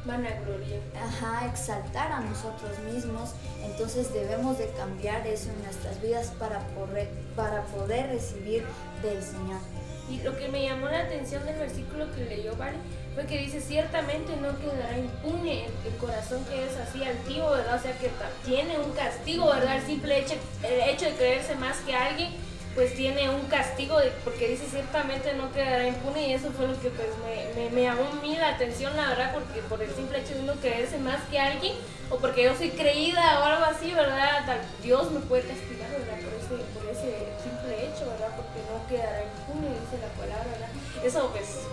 [0.02, 0.80] Vanagloria.
[0.98, 3.32] Ajá, exaltar a nosotros mismos.
[3.62, 8.64] Entonces debemos de cambiar eso en nuestras vidas para poder, para poder recibir
[9.02, 9.60] del Señor.
[10.08, 12.78] Y lo que me llamó la atención del versículo que leyó Vale
[13.14, 17.76] fue que dice, ciertamente no quedará impune el, corazón que es así altivo, ¿verdad?
[17.76, 18.10] O sea, que
[18.46, 19.76] tiene un castigo, ¿verdad?
[19.76, 22.30] El simple hecho, el hecho de creerse más que alguien
[22.74, 26.80] pues tiene un castigo de, porque dice ciertamente no quedará impune y eso fue lo
[26.80, 27.08] que pues
[27.56, 30.40] me, me, llamó a mí la atención la verdad porque por el simple hecho de
[30.40, 31.74] uno creerse más que alguien
[32.10, 34.44] o porque yo soy creída o algo así, ¿verdad?
[34.82, 36.18] Dios me puede castigar, ¿verdad?
[36.18, 38.36] Por ese, por ese simple hecho, ¿verdad?
[38.36, 41.04] Porque no quedará impune, dice la palabra, ¿verdad?
[41.04, 41.66] Eso pues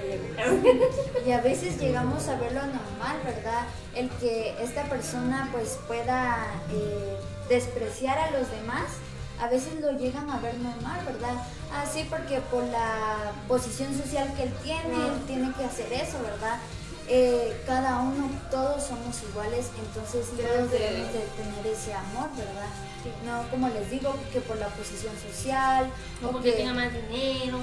[1.26, 3.66] y a veces llegamos a verlo normal, ¿verdad?
[3.94, 7.16] El que esta persona pues pueda eh,
[7.48, 8.86] despreciar a los demás
[9.40, 11.34] a veces lo llegan a ver normal, ¿verdad?
[11.82, 16.58] Así porque por la posición social que él tiene, él tiene que hacer eso, ¿verdad?
[17.12, 22.70] Eh, cada uno, todos somos iguales, entonces todos debemos de tener ese amor, ¿verdad?
[23.26, 25.90] No, como les digo, que por la posición social.
[26.22, 27.58] O porque tenga más dinero.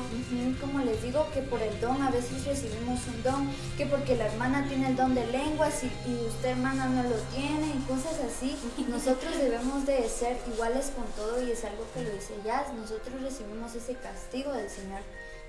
[0.59, 4.25] como les digo, que por el don, a veces recibimos un don, que porque la
[4.25, 8.19] hermana tiene el don de lenguas y, y usted hermana no lo tiene y cosas
[8.19, 8.57] así.
[8.89, 13.21] Nosotros debemos de ser iguales con todo y es algo que lo dice ya, nosotros
[13.21, 15.01] recibimos ese castigo del Señor.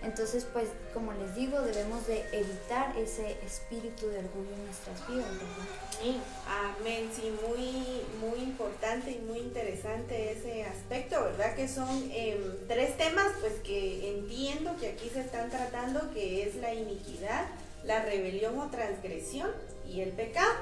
[0.02, 5.26] Entonces, pues, como les digo, debemos de evitar ese espíritu de orgullo en nuestras vidas,
[5.32, 6.22] ¿verdad?
[6.46, 11.56] Amén, sí, muy, muy importante y muy interesante ese aspecto, ¿verdad?
[11.56, 16.54] Que son em, tres temas, pues, que entiendo que aquí se están tratando, que es
[16.56, 17.46] la iniquidad,
[17.84, 19.50] la rebelión o transgresión
[19.88, 20.54] y el pecado.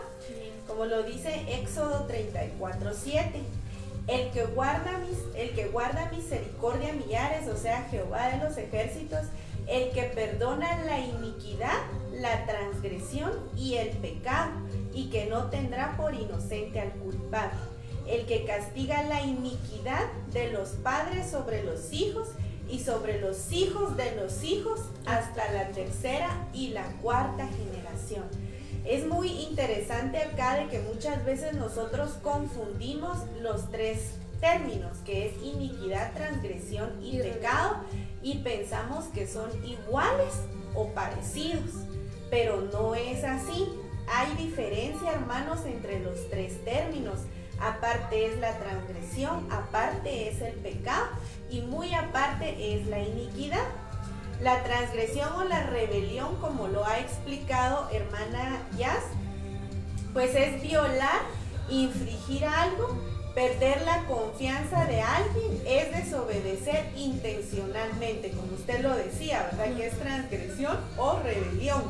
[0.66, 3.40] Como lo dice Éxodo 34, 7
[4.08, 5.00] el que guarda,
[5.34, 9.26] el que guarda misericordia millares, o sea, Jehová de los ejércitos,
[9.66, 11.78] el que perdona la iniquidad,
[12.12, 14.52] la transgresión y el pecado,
[14.92, 17.58] y que no tendrá por inocente al culpable.
[18.06, 22.28] el que castiga la iniquidad de los padres sobre los hijos
[22.70, 28.24] y sobre los hijos de los hijos hasta la tercera y la cuarta generación.
[28.86, 35.42] Es muy interesante acá de que muchas veces nosotros confundimos los tres términos, que es
[35.42, 37.80] iniquidad, transgresión y pecado,
[38.22, 40.34] y pensamos que son iguales
[40.74, 41.72] o parecidos,
[42.30, 43.66] pero no es así.
[44.08, 47.22] Hay diferencia, hermanos, entre los tres términos.
[47.58, 51.08] Aparte es la transgresión, aparte es el pecado
[51.50, 53.66] y muy aparte es la iniquidad.
[54.40, 59.02] La transgresión o la rebelión, como lo ha explicado hermana Yas,
[60.12, 61.22] pues es violar,
[61.70, 62.98] infringir algo,
[63.34, 69.76] perder la confianza de alguien, es desobedecer intencionalmente, como usted lo decía, ¿verdad?
[69.76, 71.82] Que es transgresión o rebelión.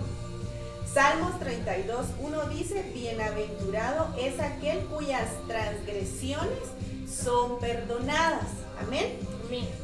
[0.92, 6.70] Salmos 32, 1 dice, bienaventurado es aquel cuyas transgresiones
[7.06, 8.46] son perdonadas.
[8.80, 9.35] Amén.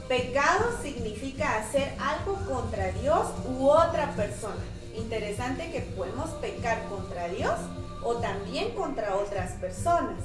[0.09, 4.63] Pecado significa hacer algo contra Dios u otra persona.
[4.97, 7.59] Interesante que podemos pecar contra Dios
[8.03, 10.19] o también contra otras personas.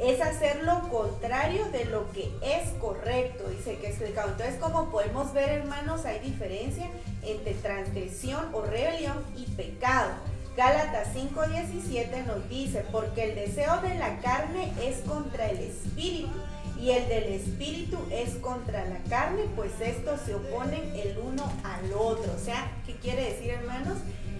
[0.00, 4.30] Es hacer lo contrario de lo que es correcto, dice que es pecado.
[4.30, 6.88] Entonces, como podemos ver, hermanos, hay diferencia
[7.24, 10.10] entre transgresión o rebelión y pecado.
[10.56, 16.32] Gálatas 5:17 nos dice, porque el deseo de la carne es contra el espíritu
[16.80, 21.92] y el del espíritu es contra la carne, pues estos se oponen el uno al
[21.92, 22.32] otro.
[22.34, 23.98] O sea, ¿qué quiere decir hermanos?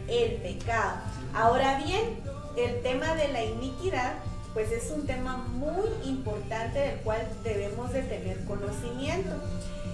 [0.09, 1.01] El pecado.
[1.35, 2.21] Ahora bien,
[2.57, 4.15] el tema de la iniquidad,
[4.55, 9.31] pues es un tema muy importante del cual debemos de tener conocimiento.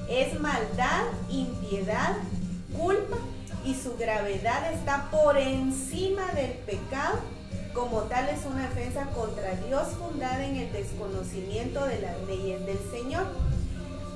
[0.08, 2.16] Es maldad, impiedad,
[2.76, 3.16] culpa
[3.64, 7.20] y su gravedad está por encima del pecado
[7.74, 12.78] como tal es una defensa contra Dios fundada en el desconocimiento de las leyes del
[12.90, 13.26] Señor.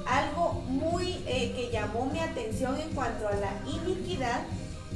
[0.07, 4.42] Algo muy eh, que llamó mi atención en cuanto a la iniquidad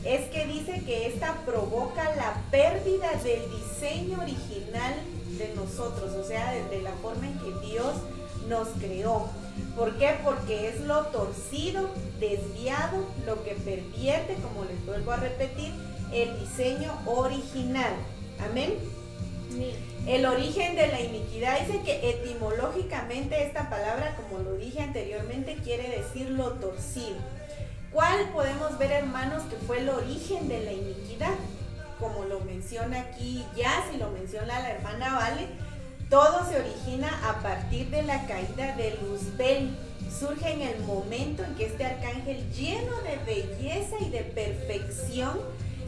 [0.05, 4.94] es que dice que esta provoca la pérdida del diseño original
[5.38, 7.94] de nosotros, o sea, desde la forma en que Dios
[8.48, 9.29] nos creó.
[9.77, 10.16] ¿Por qué?
[10.25, 15.72] Porque es lo torcido, desviado, lo que pervierte, como les vuelvo a repetir,
[16.12, 17.92] el diseño original.
[18.50, 18.74] Amén.
[20.07, 25.88] El origen de la iniquidad dice que etimológicamente esta palabra, como lo dije anteriormente, quiere
[25.88, 27.16] decir lo torcido.
[27.92, 31.35] ¿Cuál podemos ver, hermanos, que fue el origen de la iniquidad?
[32.00, 35.46] Como lo menciona aquí ya, si lo menciona la hermana Vale,
[36.11, 39.76] todo se origina a partir de la caída de Luzbel.
[40.18, 45.38] Surge en el momento en que este arcángel lleno de belleza y de perfección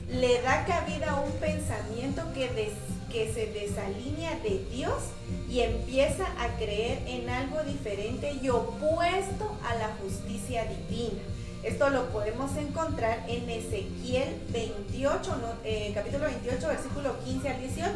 [0.09, 2.73] le da cabida a un pensamiento que,
[3.11, 5.03] que se desalinea de Dios
[5.49, 11.23] y empieza a creer en algo diferente y opuesto a la justicia divina.
[11.63, 17.93] Esto lo podemos encontrar en Ezequiel 28, eh, capítulo 28, versículo 15 al 18.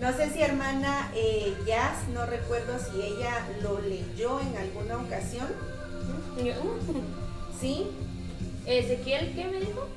[0.00, 5.46] No sé si hermana eh, Jazz, no recuerdo si ella lo leyó en alguna ocasión.
[7.58, 7.86] ¿Sí?
[8.66, 9.88] ¿Ezequiel qué me dijo?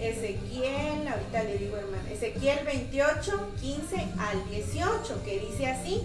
[0.00, 6.00] Ezequiel, ahorita le digo hermano, Ezequiel 28, 15 al 18, que dice así,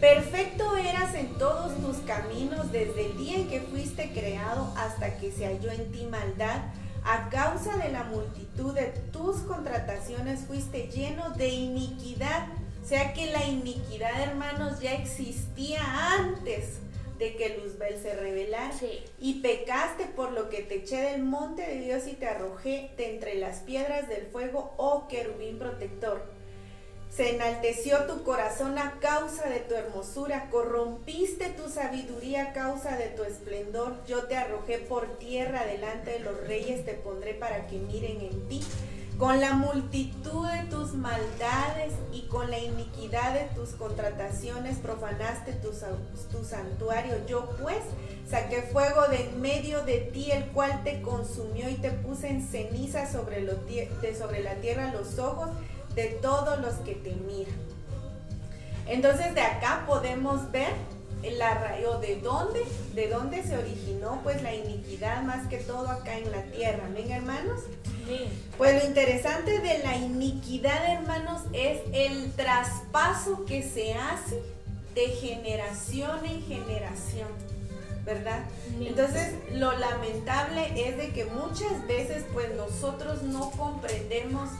[0.00, 5.32] perfecto eras en todos tus caminos desde el día en que fuiste creado hasta que
[5.32, 6.62] se halló en ti maldad.
[7.04, 12.46] A causa de la multitud de tus contrataciones fuiste lleno de iniquidad.
[12.82, 15.80] O sea que la iniquidad, hermanos, ya existía
[16.16, 16.78] antes
[17.22, 18.72] de que Luzbel se revelara.
[19.20, 23.14] Y pecaste por lo que te eché del monte de Dios y te arrojé de
[23.14, 26.22] entre las piedras del fuego, oh querubín protector.
[27.10, 33.08] Se enalteció tu corazón a causa de tu hermosura, corrompiste tu sabiduría a causa de
[33.08, 34.02] tu esplendor.
[34.06, 38.48] Yo te arrojé por tierra delante de los reyes, te pondré para que miren en
[38.48, 38.62] ti.
[39.22, 45.72] Con la multitud de tus maldades y con la iniquidad de tus contrataciones profanaste tu,
[46.44, 47.14] santuario.
[47.28, 47.78] Yo pues
[48.28, 52.44] saqué fuego de en medio de ti, el cual te consumió y te puse en
[52.44, 55.50] ceniza sobre, la tierra los ojos
[55.94, 57.54] de todos los que te miran.
[58.88, 60.72] Entonces de acá podemos ver
[61.30, 66.18] la raíz, de dónde, de dónde se originó pues la iniquidad más que todo acá
[66.18, 66.88] en la tierra.
[66.92, 67.60] ¿Ven hermanos?
[68.58, 74.42] Pues lo interesante de la iniquidad, hermanos, es el traspaso que se hace
[74.94, 77.28] de generación en generación,
[78.04, 78.44] ¿verdad?
[78.80, 84.50] Entonces, lo lamentable es de que muchas veces, pues nosotros no comprendemos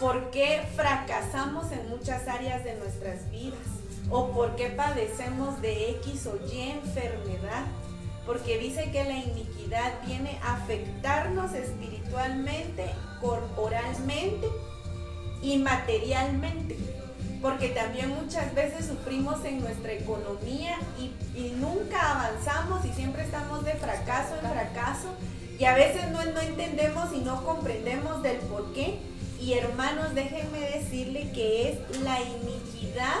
[0.00, 3.73] por qué fracasamos en muchas áreas de nuestras vidas.
[4.10, 7.64] O por qué padecemos de X o Y enfermedad.
[8.26, 12.90] Porque dice que la iniquidad viene a afectarnos espiritualmente,
[13.20, 14.48] corporalmente
[15.42, 16.78] y materialmente.
[17.42, 21.12] Porque también muchas veces sufrimos en nuestra economía y,
[21.60, 25.08] nunca avanzamos y siempre estamos de fracaso en fracaso.
[25.58, 28.98] Y a veces no, no entendemos y no comprendemos del por qué.
[29.38, 33.20] Y hermanos, déjenme decirle que es la iniquidad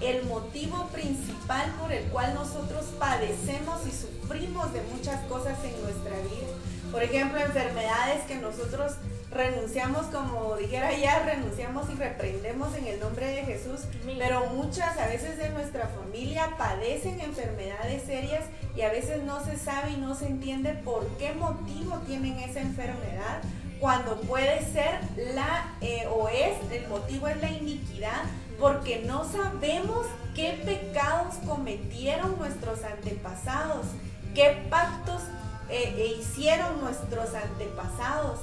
[0.00, 6.16] el motivo principal por el cual nosotros padecemos y sufrimos de muchas cosas en nuestra
[6.18, 6.48] vida.
[6.92, 8.92] Por ejemplo, enfermedades que nosotros
[9.30, 13.80] renunciamos, como dijera ya, renunciamos y reprendemos en el nombre de Jesús,
[14.18, 18.44] pero muchas a veces de nuestra familia padecen enfermedades serias
[18.76, 22.60] y a veces no se sabe y no se entiende por qué motivo tienen esa
[22.60, 23.42] enfermedad,
[23.80, 25.00] cuando puede ser
[25.34, 28.22] la eh, o es, el motivo es la iniquidad,
[28.58, 33.86] porque no sabemos qué pecados cometieron nuestros antepasados,
[34.34, 35.22] qué pactos
[35.68, 38.40] eh, e hicieron nuestros antepasados.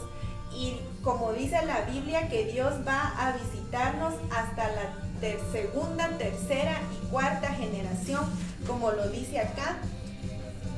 [0.55, 5.03] Y como dice la Biblia, que Dios va a visitarnos hasta la
[5.51, 8.25] segunda, tercera y cuarta generación,
[8.67, 9.77] como lo dice acá,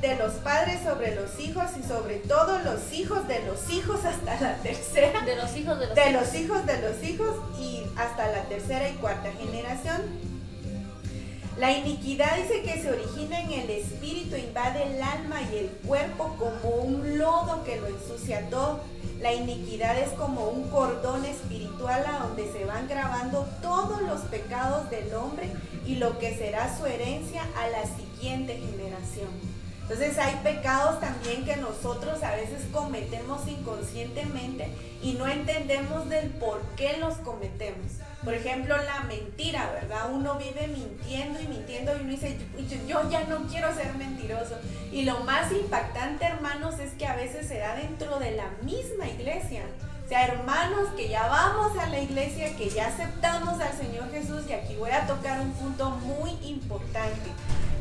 [0.06, 4.40] de los padres sobre los hijos y sobre todo los hijos de los hijos hasta
[4.40, 5.20] la tercera.
[5.22, 8.88] De los hijos de los de los hijos de los hijos y hasta la tercera
[8.88, 10.02] y cuarta generación.
[11.58, 16.36] La iniquidad dice que se origina en el espíritu, invade el alma y el cuerpo
[16.38, 18.80] como un lodo que lo ensucia todo.
[19.20, 24.88] La iniquidad es como un cordón espiritual a donde se van grabando todos los pecados
[24.90, 25.50] del hombre
[25.86, 29.55] y lo que será su herencia a la siguiente generación.
[29.88, 34.68] Entonces hay pecados también que nosotros a veces cometemos inconscientemente
[35.00, 37.92] y no entendemos del por qué los cometemos.
[38.24, 40.10] Por ejemplo, la mentira, ¿verdad?
[40.12, 42.36] Uno vive mintiendo y mintiendo y uno dice,
[42.88, 44.58] yo ya no quiero ser mentiroso.
[44.90, 49.06] Y lo más impactante, hermanos, es que a veces se da dentro de la misma
[49.06, 49.62] iglesia.
[50.04, 54.42] O sea, hermanos que ya vamos a la iglesia, que ya aceptamos al Señor Jesús,
[54.48, 57.30] y aquí voy a tocar un punto muy importante.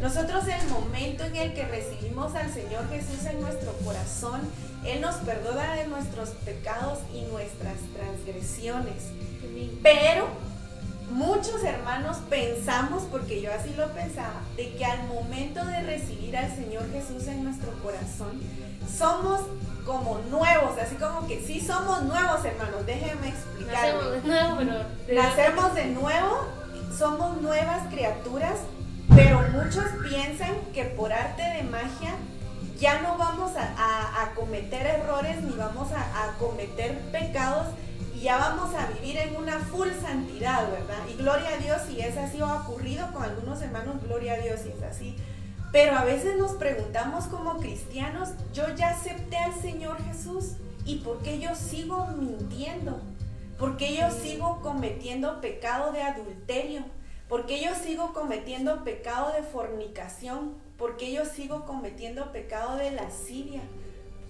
[0.02, 4.42] Nosotros el momento en el que recibimos al Señor Jesús en nuestro corazón,
[4.86, 9.04] Él nos perdona de nuestros pecados y nuestras transgresiones.
[9.82, 10.28] Pero
[11.12, 16.54] muchos hermanos pensamos, porque yo así lo pensaba, de que al momento de recibir al
[16.56, 18.42] Señor Jesús en nuestro corazón,
[18.98, 19.42] somos
[19.86, 23.94] como nuevos, así como que sí somos nuevos hermanos, déjenme explicar.
[23.94, 24.58] Nacemos de nuevo,
[25.08, 25.24] pero...
[25.24, 26.48] Nacemos de nuevo,
[26.98, 28.58] somos nuevas criaturas
[29.14, 32.16] pero muchos piensan que por arte de magia
[32.80, 37.68] ya no vamos a, cometer errores ni vamos a, cometer pecados
[38.16, 40.98] y ya vamos a vivir en una full santidad, ¿verdad?
[41.12, 44.38] Y gloria a Dios si es así o ha ocurrido con algunos hermanos, gloria a
[44.38, 45.16] Dios si es así.
[45.72, 50.54] Pero a veces nos preguntamos como cristianos, yo ya acepté al Señor Jesús
[50.86, 53.02] y ¿por qué yo sigo mintiendo?
[53.58, 56.84] ¿Por qué yo sigo cometiendo pecado de adulterio?
[57.28, 63.62] Porque yo sigo cometiendo pecado de fornicación, porque yo sigo cometiendo pecado de lascivia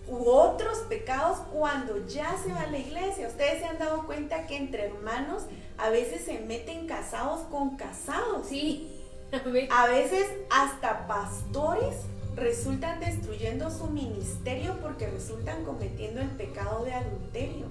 [0.07, 3.27] u otros pecados cuando ya se va a la iglesia.
[3.27, 5.43] Ustedes se han dado cuenta que entre hermanos
[5.77, 8.47] a veces se meten casados con casados.
[8.47, 8.91] Sí.
[9.71, 11.95] A veces hasta pastores
[12.35, 17.65] resultan destruyendo su ministerio porque resultan cometiendo el pecado de adulterio.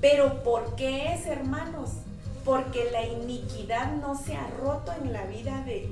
[0.00, 1.90] Pero ¿por qué es, hermanos?
[2.44, 5.88] Porque la iniquidad no se ha roto en la vida de,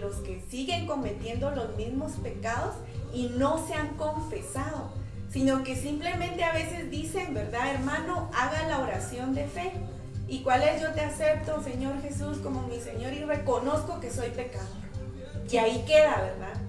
[0.00, 2.74] los que siguen cometiendo los mismos pecados
[3.14, 4.90] y no se han confesado,
[5.30, 8.28] sino que simplemente a veces dicen, ¿verdad, hermano?
[8.34, 9.70] Haga la oración de fe.
[10.26, 10.82] ¿Y cuál es?
[10.82, 14.66] Yo te acepto, Señor Jesús, como mi Señor y reconozco que soy pecador.
[15.48, 16.60] Y ahí queda, ¿verdad?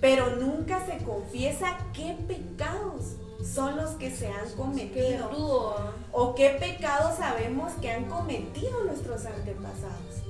[0.00, 5.94] Pero nunca se confiesa qué pecados son los que se han cometido.
[6.12, 10.22] O qué pecados sabemos que han cometido nuestros antepasados.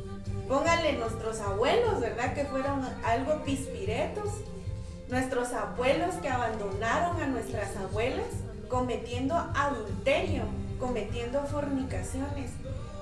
[0.48, 2.34] Póngale nuestros abuelos, ¿verdad?
[2.34, 4.28] Que fueron algo pispiretos.
[5.08, 8.26] Nuestros abuelos que abandonaron a nuestras abuelas
[8.68, 10.44] cometiendo adulterio,
[10.78, 12.52] cometiendo fornicaciones.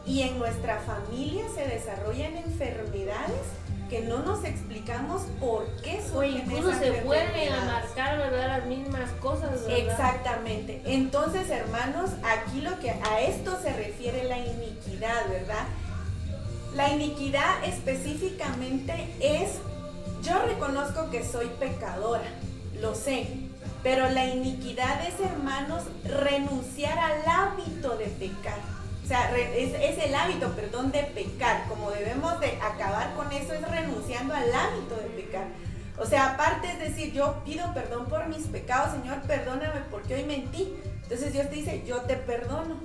[0.07, 3.47] Y en nuestra familia se desarrollan enfermedades
[3.89, 6.19] que no nos explicamos por qué son.
[6.19, 8.59] O incluso se vuelven a marcar, ¿verdad?
[8.59, 9.79] Las mismas cosas, ¿verdad?
[9.79, 10.83] Exactamente.
[10.85, 15.67] Entonces, hermanos, aquí lo que a esto se refiere la iniquidad, ¿verdad?
[16.75, 19.53] La iniquidad específicamente es,
[20.23, 22.29] yo reconozco que soy pecadora,
[22.81, 23.27] lo sé,
[23.83, 28.78] pero la iniquidad es, hermanos, renunciar al hábito de pecar.
[29.09, 31.65] Sea, es, es, el hábito, perdón, de pecar.
[31.69, 35.47] Como debemos de acabar con eso es renunciando al hábito de pecar.
[35.99, 40.25] O sea, aparte es decir, yo pido perdón por mis pecados, Señor, perdóname porque hoy
[40.25, 40.75] mentí.
[41.03, 42.77] Entonces Dios te dice, yo te perdono.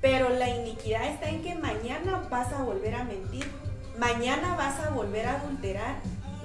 [0.00, 3.50] Pero la iniquidad está en que mañana vas a volver a mentir,
[3.98, 5.96] mañana vas a volver a adulterar,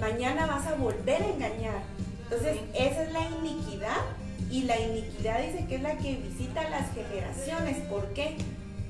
[0.01, 1.83] mañana vas a volver a engañar.
[2.23, 3.97] Entonces, esa es la iniquidad
[4.49, 7.77] y la iniquidad dice que es la que visita las generaciones.
[7.89, 8.37] ¿Por qué?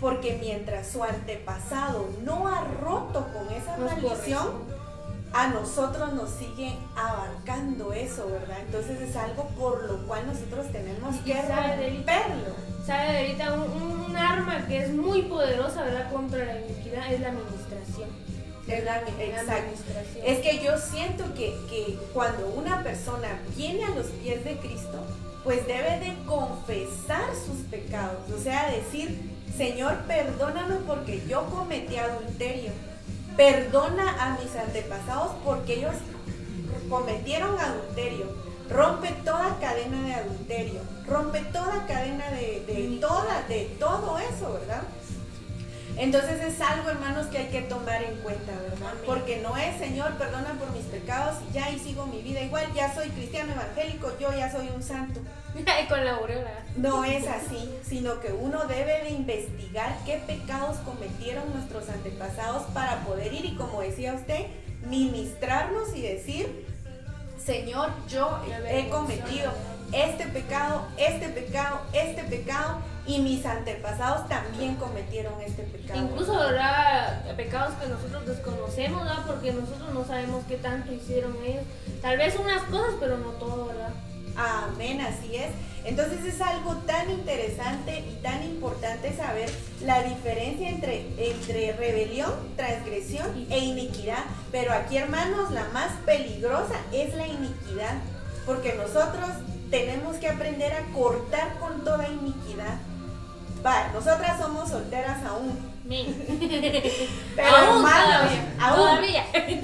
[0.03, 4.49] Porque mientras su antepasado no ha roto con esa maldición,
[5.31, 8.57] a nosotros nos sigue abarcando eso, ¿verdad?
[8.65, 12.53] Entonces es algo por lo cual nosotros tenemos que romperlo.
[12.85, 16.11] Sabe, ahorita un, un, arma que es muy poderosa, ¿verdad?
[16.11, 18.09] Contra la iniquidad es la administración.
[18.67, 19.03] Es la.
[20.25, 24.99] Es que yo siento que, que cuando una persona viene a los pies de Cristo,
[25.45, 32.71] pues debe de confesar sus pecados, o sea, decir, Señor, perdóname porque yo cometí adulterio
[33.35, 35.95] Perdona a mis antepasados porque ellos
[36.87, 38.27] cometieron adulterio.
[38.69, 40.81] Rompe toda cadena de adulterio.
[41.07, 44.83] Rompe toda cadena de, de toda, de todo eso, ¿verdad?
[45.97, 48.93] Entonces es algo, hermanos, que hay que tomar en cuenta, ¿verdad?
[49.05, 52.65] Porque no es, Señor, perdona por mis pecados y ya y sigo mi vida igual,
[52.73, 55.19] ya soy cristiano evangélico, yo ya soy un santo.
[55.89, 56.51] Con la aureola.
[56.77, 63.03] No es así, sino que uno debe de investigar qué pecados cometieron nuestros antepasados para
[63.03, 64.47] poder ir y, como decía usted,
[64.89, 66.65] ministrarnos y decir,
[67.43, 69.51] Señor, yo he cometido
[69.93, 75.99] este pecado, este pecado, este pecado y mis antepasados también cometieron este pecado.
[75.99, 79.23] Incluso habrá pecados que nosotros desconocemos, ¿verdad?
[79.27, 81.63] Porque nosotros no sabemos qué tanto hicieron ellos.
[82.01, 83.91] Tal vez unas cosas, pero no todo, ¿verdad?
[84.35, 85.51] Amén, así es.
[85.85, 89.49] Entonces es algo tan interesante y tan importante saber
[89.85, 94.23] la diferencia entre, entre rebelión, transgresión e iniquidad.
[94.51, 97.95] Pero aquí, hermanos, la más peligrosa es la iniquidad.
[98.45, 99.29] Porque nosotros
[99.74, 102.78] tenemos que aprender a cortar con toda iniquidad
[103.65, 105.57] Va, nosotras somos solteras aún.
[107.36, 108.99] pero hermano, aún.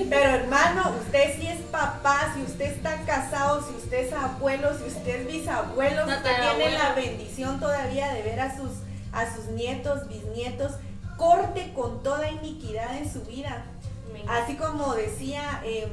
[0.09, 4.85] Pero hermano, usted sí es papá, si usted está casado, si usted es abuelo, si
[4.85, 8.71] usted es bisabuelo, si usted tiene la bendición todavía de ver a sus,
[9.11, 10.73] a sus nietos, bisnietos,
[11.17, 13.65] corte con toda iniquidad en su vida.
[14.29, 15.89] Así como decía em,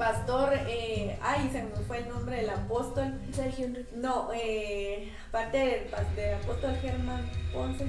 [0.00, 3.20] pastor, eh, ay, se me fue el nombre del apóstol.
[3.32, 3.90] Sergio Enrique.
[3.96, 5.58] No, eh, parte
[6.16, 7.84] del, apóstol Germán Ponce.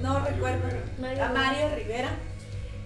[0.00, 0.68] No recuerdo.
[1.20, 2.10] a Mario Rivera.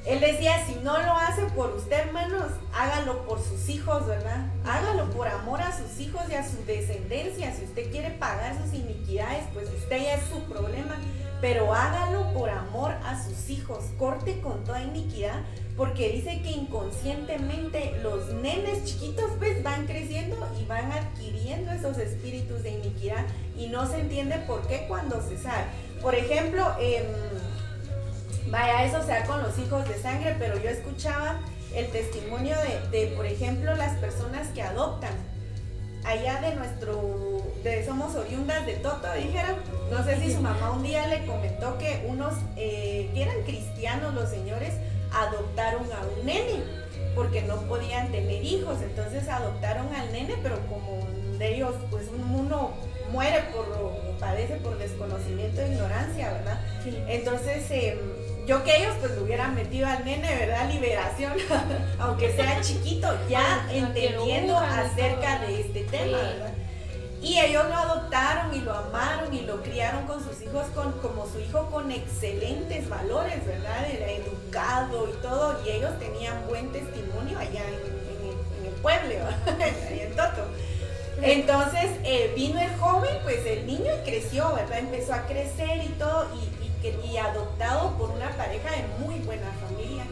[0.07, 4.47] Él decía, si no lo hace por usted, hermanos, hágalo por sus hijos, ¿verdad?
[4.65, 7.53] Hágalo por amor a sus hijos y a su descendencia.
[7.55, 10.97] Si usted quiere pagar sus iniquidades, pues usted ya es su problema.
[11.41, 13.85] Pero hágalo por amor a sus hijos.
[13.99, 15.41] Corte con toda iniquidad
[15.77, 22.63] porque dice que inconscientemente los nenes chiquitos pues van creciendo y van adquiriendo esos espíritus
[22.63, 23.25] de iniquidad
[23.59, 25.65] y no se entiende por qué cuando se sabe.
[26.01, 27.05] Por ejemplo, eh,
[28.51, 31.41] vaya, eso sea con los hijos de sangre, pero yo escuchaba
[31.75, 32.55] el testimonio
[32.93, 35.13] de, por ejemplo, las personas que adoptan.
[36.05, 39.57] Allá de nuestro, de somos oriundas de Toto, dijeron,
[39.91, 44.15] no sé si su mamá un día le comentó que unos eh, que eran cristianos
[44.15, 44.75] los señores,
[45.13, 46.85] adoptaron a un nene
[47.15, 51.07] porque no podían tener hijos, entonces adoptaron al nene, pero como
[51.39, 52.73] de ellos, pues uno
[53.11, 53.67] muere por,
[54.19, 56.61] padece por desconocimiento e ignorancia, ¿verdad?
[57.09, 57.99] Entonces, em,
[58.47, 60.71] yo que ellos pues lo hubieran metido al nene, ¿verdad?
[60.71, 61.33] Liberación,
[61.99, 66.53] aunque sea chiquito, ya entendiendo acerca de este tema, ¿verdad?
[67.25, 71.27] Y ellos lo adoptaron y lo amaron y lo criaron con sus hijos con, como
[71.27, 73.91] su hijo con excelentes valores, ¿verdad?
[73.91, 75.59] Era educado y todo.
[75.65, 79.15] Y ellos tenían buen testimonio allá en, el, pueblo,
[79.89, 80.47] ahí en Toto.
[81.23, 84.81] Entonces eh, vino el joven, pues el niño creció, ¿verdad?
[84.81, 86.54] Empezó a crecer y todo y,
[86.85, 90.05] y, adoptado por una pareja de muy buena familia.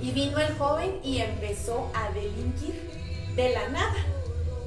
[0.00, 2.90] Y vino el joven y empezó a delinquir
[3.36, 4.14] de la nada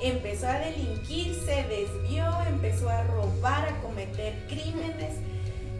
[0.01, 5.15] empezó a delinquir, se desvió, empezó a robar, a cometer crímenes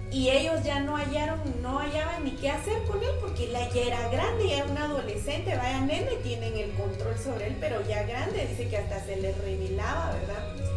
[0.09, 3.81] y ellos ya no hallaron, no hallaban ni qué hacer con él porque la ya
[3.81, 8.03] era grande, ya era un adolescente, vaya nene, tienen el control sobre él, pero ya
[8.03, 10.76] grande, dice que hasta se le revelaba, ¿verdad?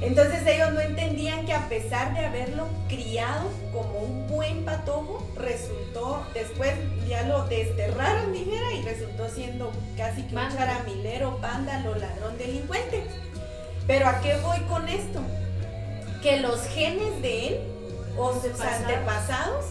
[0.00, 6.24] Entonces ellos no entendían que a pesar de haberlo criado como un buen patojo, resultó,
[6.34, 6.72] después
[7.08, 13.02] ya lo desterraron, dijera, y resultó siendo casi que un charamilero, vándalo, ladrón, delincuente.
[13.88, 15.20] Pero ¿a qué voy con esto?
[16.22, 17.60] Que los genes de él,
[18.16, 19.66] o sus antepasados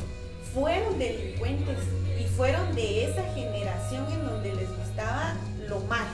[0.54, 1.78] fueron delincuentes
[2.20, 5.36] y fueron de esa generación en donde les gustaba
[5.68, 6.10] lo malo.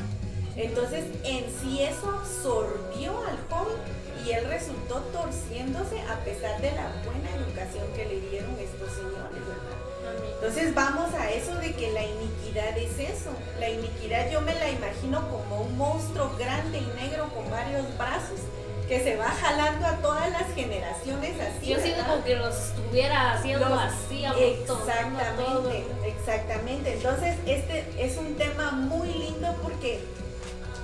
[0.56, 3.78] Entonces, en sí eso absorbió al joven
[4.26, 9.42] y él resultó torciéndose a pesar de la buena educación que le dieron estos señores,
[9.48, 9.94] ¿verdad?
[10.36, 13.32] Entonces vamos a eso de que la iniquidad es eso.
[13.60, 18.40] La iniquidad yo me la imagino como un monstruo grande y negro con varios brazos
[18.88, 21.68] que se va jalando a todas las generaciones así.
[21.68, 26.94] Yo siento como que los estuviera haciendo así, Exactamente, exactamente.
[26.94, 30.02] Entonces, este es un tema muy lindo porque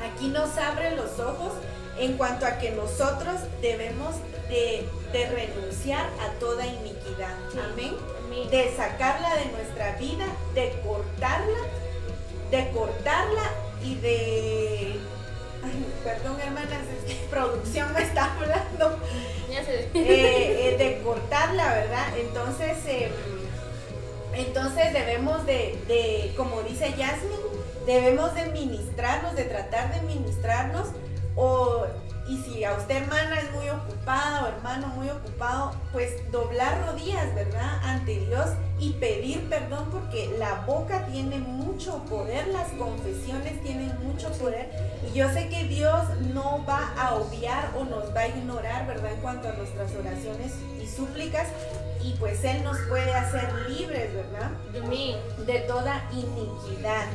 [0.01, 1.53] aquí nos abre los ojos
[1.99, 4.15] en cuanto a que nosotros debemos
[4.49, 7.35] de, renunciar a toda iniquidad.
[7.71, 7.95] Amén.
[8.49, 11.59] De sacarla de nuestra vida, de cortarla,
[12.51, 13.43] de cortarla
[13.83, 14.99] y de
[16.03, 18.97] perdón hermanas, es que producción me está hablando.
[19.49, 22.05] Eh, eh, de cortarla, ¿verdad?
[22.17, 23.11] Entonces, em,
[24.33, 27.35] entonces debemos de, como dice Jasmine,
[27.85, 30.89] debemos de ministrarnos, de tratar de ministrarnos
[31.39, 31.85] o
[32.27, 37.33] y si a usted hermana es muy ocupada o hermano muy ocupado, pues doblar rodillas,
[37.33, 37.79] ¿verdad?
[37.83, 44.29] Ante Dios y pedir perdón porque la boca tiene mucho poder, las confesiones tienen mucho
[44.33, 44.69] poder
[45.07, 49.11] y yo sé que Dios no va a obviar o nos va a ignorar, ¿verdad?
[49.13, 51.47] En cuanto a nuestras oraciones y súplicas
[52.03, 54.51] y pues Él nos puede hacer libres, ¿verdad?
[55.47, 57.07] De toda iniquidad.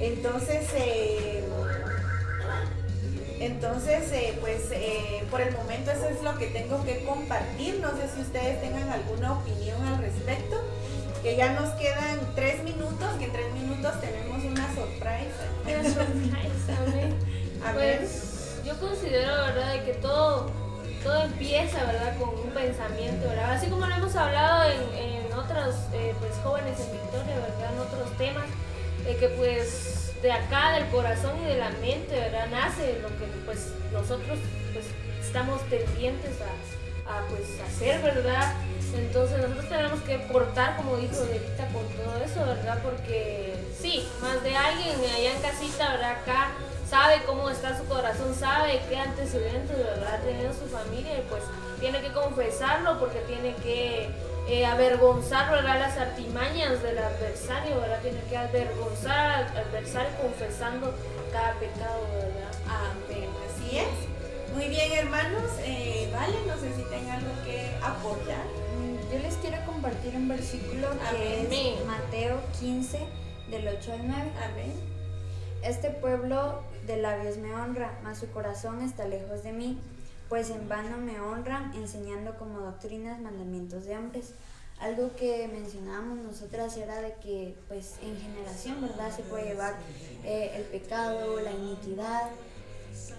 [0.00, 1.44] Entonces, eh,
[3.40, 7.80] entonces, eh, pues eh, por el momento eso es lo que tengo que compartir.
[7.80, 10.56] No sé si ustedes tengan alguna opinión al respecto.
[11.22, 15.44] Que ya nos quedan tres minutos, que en tres minutos tenemos una sorpresa.
[15.64, 16.78] Una sorpresa,
[17.66, 17.98] a ver.
[17.98, 20.50] Pues yo considero, ¿verdad?, de que todo,
[21.02, 23.52] todo empieza, ¿verdad?, con un pensamiento, ¿verdad?
[23.52, 27.03] Así como lo hemos hablado en, en otros, eh, pues, jóvenes en Victoria,
[29.04, 32.46] de que pues de acá, del corazón y de la mente, ¿verdad?
[32.50, 34.38] Nace lo que pues nosotros
[34.72, 34.86] pues
[35.20, 38.54] estamos tendientes a, pues hacer, ¿verdad?
[38.94, 42.78] Entonces nosotros tenemos que portar, como dijo Delita, con todo eso, ¿verdad?
[42.82, 46.12] Porque sí, más de alguien allá en casita, ¿verdad?
[46.22, 46.52] Acá
[46.88, 50.14] sabe cómo está su corazón, sabe qué antecedentes, ¿verdad?
[50.14, 51.42] Ha tenido su familia y pues
[51.80, 54.08] tiene que confesarlo porque tiene que
[54.46, 55.78] eh, avergonzar ¿verdad?
[55.78, 58.00] las artimañas del adversario, ¿verdad?
[58.02, 60.94] Tiene que avergonzar al adversario confesando
[61.32, 62.52] cada pecado, ¿verdad?
[62.68, 64.54] Amén, así es.
[64.54, 65.50] Muy bien, hermanos.
[65.62, 68.44] Eh, vale, no sé si tengan algo que apoyar.
[68.78, 73.00] Mm, yo les quiero compartir un versículo que es Mateo 15,
[73.50, 74.32] del 8 al 9.
[74.44, 74.72] Amén.
[75.62, 79.78] Este pueblo de labios me honra, mas su corazón está lejos de mí
[80.34, 84.32] pues en vano me honran enseñando como doctrinas mandamientos de hombres.
[84.80, 89.14] Algo que mencionábamos nosotras era de que pues en generación, ¿verdad?
[89.14, 89.76] Se puede llevar
[90.24, 92.30] eh, el pecado, la iniquidad,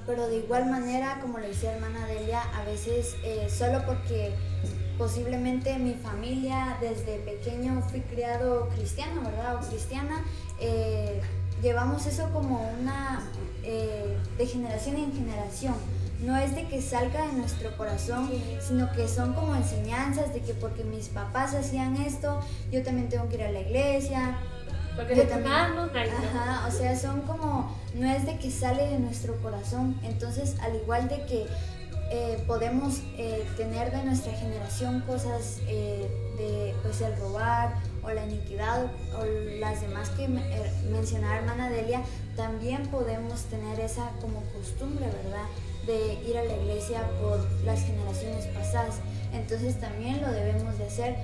[0.05, 4.35] pero de igual manera, como le decía hermana Delia, a veces eh, solo porque
[4.97, 9.55] posiblemente mi familia desde pequeño fui criado cristiano, ¿verdad?
[9.63, 10.21] O cristiana,
[10.59, 11.21] eh,
[11.61, 13.25] llevamos eso como una
[13.63, 15.75] de generación en generación
[16.25, 20.53] no es de que salga de nuestro corazón, sino que son como enseñanzas de que
[20.53, 22.39] porque mis papás hacían esto,
[22.71, 24.37] yo también tengo que ir a la iglesia.
[24.95, 29.35] Porque yo también, ajá, o sea, son como, no es de que sale de nuestro
[29.41, 31.45] corazón, entonces al igual de que
[32.11, 36.07] eh, podemos eh, tener de nuestra generación cosas eh,
[36.37, 38.85] de pues el robar o la iniquidad
[39.19, 39.25] o
[39.59, 42.01] las demás que mencionaba hermana Delia,
[42.35, 45.45] también podemos tener esa como costumbre, ¿verdad?
[45.85, 48.95] De ir a la iglesia por las generaciones pasadas.
[49.33, 51.15] Entonces también lo debemos de hacer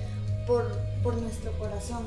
[0.46, 0.70] por,
[1.02, 2.06] por nuestro corazón,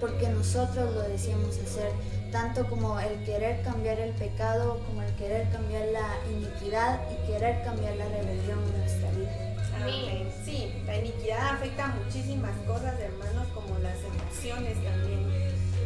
[0.00, 1.90] porque nosotros lo decíamos hacer,
[2.32, 7.62] tanto como el querer cambiar el pecado, como el querer cambiar la iniquidad y querer
[7.64, 9.50] cambiar la rebelión en nuestra vida.
[9.76, 10.30] Amén.
[10.44, 15.26] Sí, la iniquidad afecta muchísimas cosas, hermanos, como las emociones también.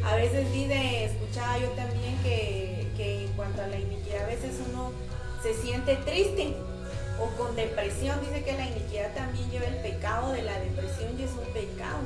[0.05, 4.61] A veces dice, escuchaba yo también que, que en cuanto a la iniquidad, a veces
[4.68, 4.93] uno
[5.45, 6.57] se siente triste
[7.20, 8.18] o con depresión.
[8.22, 12.01] Dice que la iniquidad también lleva el pecado de la depresión y es un pecado.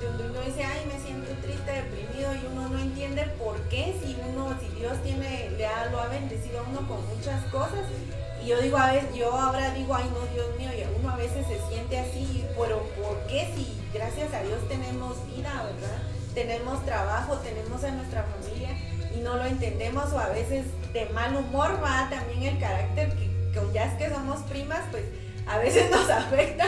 [0.00, 4.16] Donde uno dice, ay, me siento triste, deprimido y uno no entiende por qué, si
[4.28, 7.90] uno, si Dios tiene, le ha, lo ha bendecido a uno con muchas cosas.
[8.40, 11.16] Y yo digo, a veces, yo ahora digo, ay no, Dios mío, y uno a
[11.16, 15.98] veces se siente así, pero ¿por qué si gracias a Dios tenemos vida, verdad?
[16.34, 18.76] Tenemos trabajo, tenemos a nuestra familia
[19.16, 23.30] y no lo entendemos o a veces de mal humor va también el carácter que,
[23.72, 25.04] ya es que somos primas, pues
[25.46, 26.66] a veces nos afecta.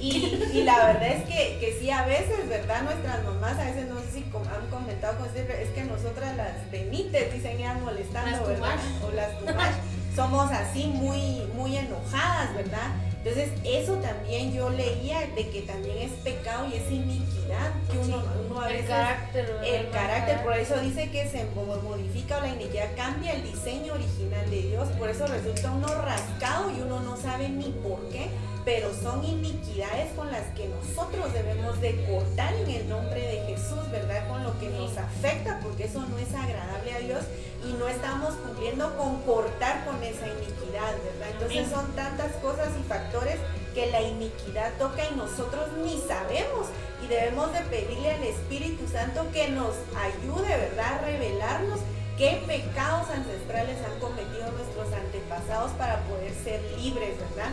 [0.00, 2.82] Y, la verdad es que, que, sí, a veces, ¿verdad?
[2.82, 6.70] Nuestras mamás, a veces no sé si han comentado con usted, es que nosotras las
[6.70, 8.76] benites, dicen, ya molestando, ¿verdad?
[9.02, 9.74] O las tumash,
[10.14, 12.90] somos así muy, muy enojadas, ¿verdad?
[13.24, 17.43] Entonces, eso también yo leía de que también es pecado y es iniquidad
[17.90, 18.82] que uno, uno a veces.
[18.82, 19.60] El carácter.
[19.64, 24.50] El carácter, por eso dice que se modifica o la iniquidad cambia el diseño original
[24.50, 28.30] de Dios, por eso resulta uno rascado y uno no sabe ni por qué
[28.64, 33.90] pero son iniquidades con las que nosotros debemos de cortar en el nombre de Jesús,
[33.90, 34.26] ¿verdad?
[34.28, 37.24] Con lo que nos afecta, porque eso no es agradable a Dios
[37.62, 41.28] y no estamos cumpliendo con cortar con esa iniquidad, ¿verdad?
[41.32, 43.36] Entonces son tantas cosas y factores
[43.74, 46.68] que la iniquidad toca y nosotros ni sabemos
[47.04, 50.94] y debemos de pedirle al Espíritu Santo que nos ayude, ¿verdad?
[50.94, 51.80] A revelarnos
[52.16, 57.52] qué pecados ancestrales han cometido nuestros antepasados para poder ser libres, ¿verdad?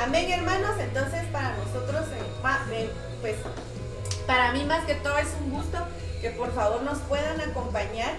[0.00, 0.78] Amén, hermanos.
[0.78, 2.90] Entonces, para nosotros, eh,
[3.20, 3.36] pues,
[4.26, 5.78] para mí más que todo es un gusto
[6.20, 8.12] que por favor nos puedan acompañar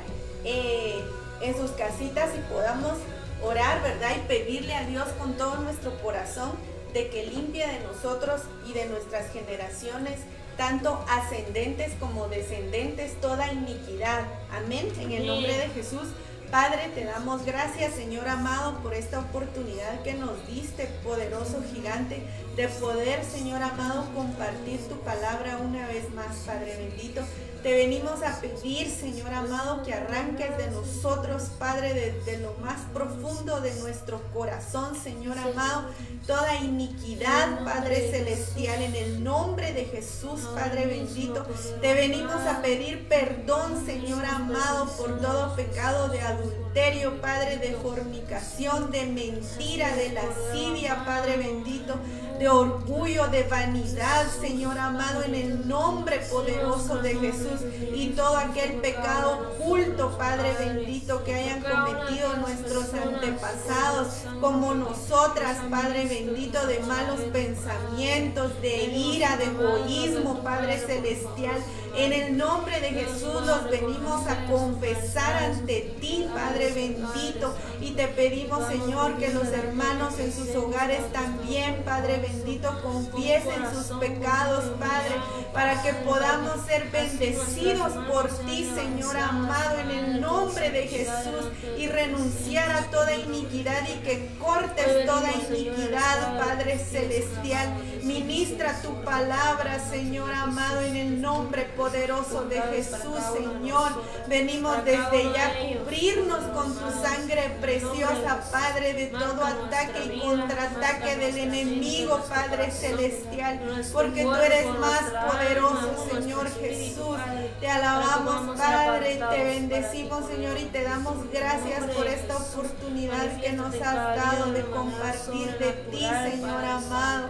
[0.43, 1.01] eh,
[1.41, 2.93] en sus casitas y podamos
[3.41, 4.11] orar, ¿verdad?
[4.17, 6.51] Y pedirle a Dios con todo nuestro corazón
[6.93, 10.19] de que limpie de nosotros y de nuestras generaciones
[10.57, 14.21] tanto ascendentes como descendentes, toda iniquidad.
[14.51, 14.91] Amén.
[14.99, 16.07] En el nombre de Jesús.
[16.51, 22.21] Padre, te damos gracias, Señor amado, por esta oportunidad que nos diste, poderoso gigante,
[22.55, 27.21] de poder, Señor amado, compartir tu palabra una vez más, Padre bendito.
[27.63, 33.61] Te venimos a pedir, Señor amado, que arranques de nosotros, Padre, desde lo más profundo
[33.61, 35.85] de nuestro corazón, Señor amado,
[36.27, 41.45] toda iniquidad, Padre celestial, en el nombre de Jesús, Padre bendito.
[41.79, 48.91] Te venimos a pedir perdón, Señor amado, por todo pecado de adulterio, Padre, de fornicación,
[48.91, 51.95] de mentira, de lascivia, Padre bendito
[52.39, 57.52] de orgullo, de vanidad, Señor amado, en el nombre poderoso de Jesús.
[57.95, 64.07] Y todo aquel pecado oculto, Padre bendito, que hayan cometido nuestros antepasados,
[64.41, 71.61] como nosotras, Padre bendito, de malos pensamientos, de ira, de egoísmo, Padre celestial.
[71.95, 77.55] En el nombre de Jesús los venimos a confesar ante ti, Padre bendito.
[77.81, 83.95] Y te pedimos, Señor, que los hermanos en sus hogares también, Padre bendito, confiesen sus
[83.99, 85.21] pecados, Padre,
[85.53, 91.51] para que podamos ser bendecidos por ti, Señor amado, en el nombre de Jesús.
[91.77, 97.69] Y renunciar a toda iniquidad y que cortes toda iniquidad, Padre celestial.
[98.01, 103.91] Ministra tu palabra, Señor amado, en el nombre poderoso de Jesús, Señor.
[104.27, 111.17] Venimos desde ya a cubrirnos con tu sangre preciosa, Padre, de todo ataque y contraataque
[111.17, 113.59] del enemigo, Padre celestial,
[113.91, 117.17] porque tú eres más poderoso, Señor Jesús.
[117.59, 123.73] Te alabamos, Padre, te bendecimos, Señor, y te damos gracias por esta oportunidad que nos
[123.75, 127.29] has dado de compartir de ti, Señor amado.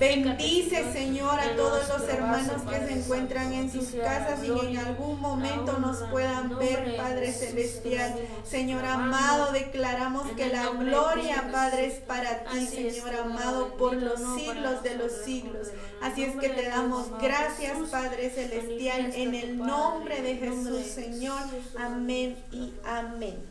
[0.00, 5.20] Bendice, Señor, a todos los hermanos que se encuentran en sus casas y en algún
[5.20, 8.14] momento nos puedan ver, Padre Celestial.
[8.42, 14.82] Señor amado, declaramos que la gloria, Padre, es para ti, Señor amado, por los siglos
[14.82, 15.68] de los siglos.
[16.00, 21.42] Así es que te damos gracias, Padre Celestial, en el nombre de Jesús, Señor.
[21.76, 23.44] Amén y amén.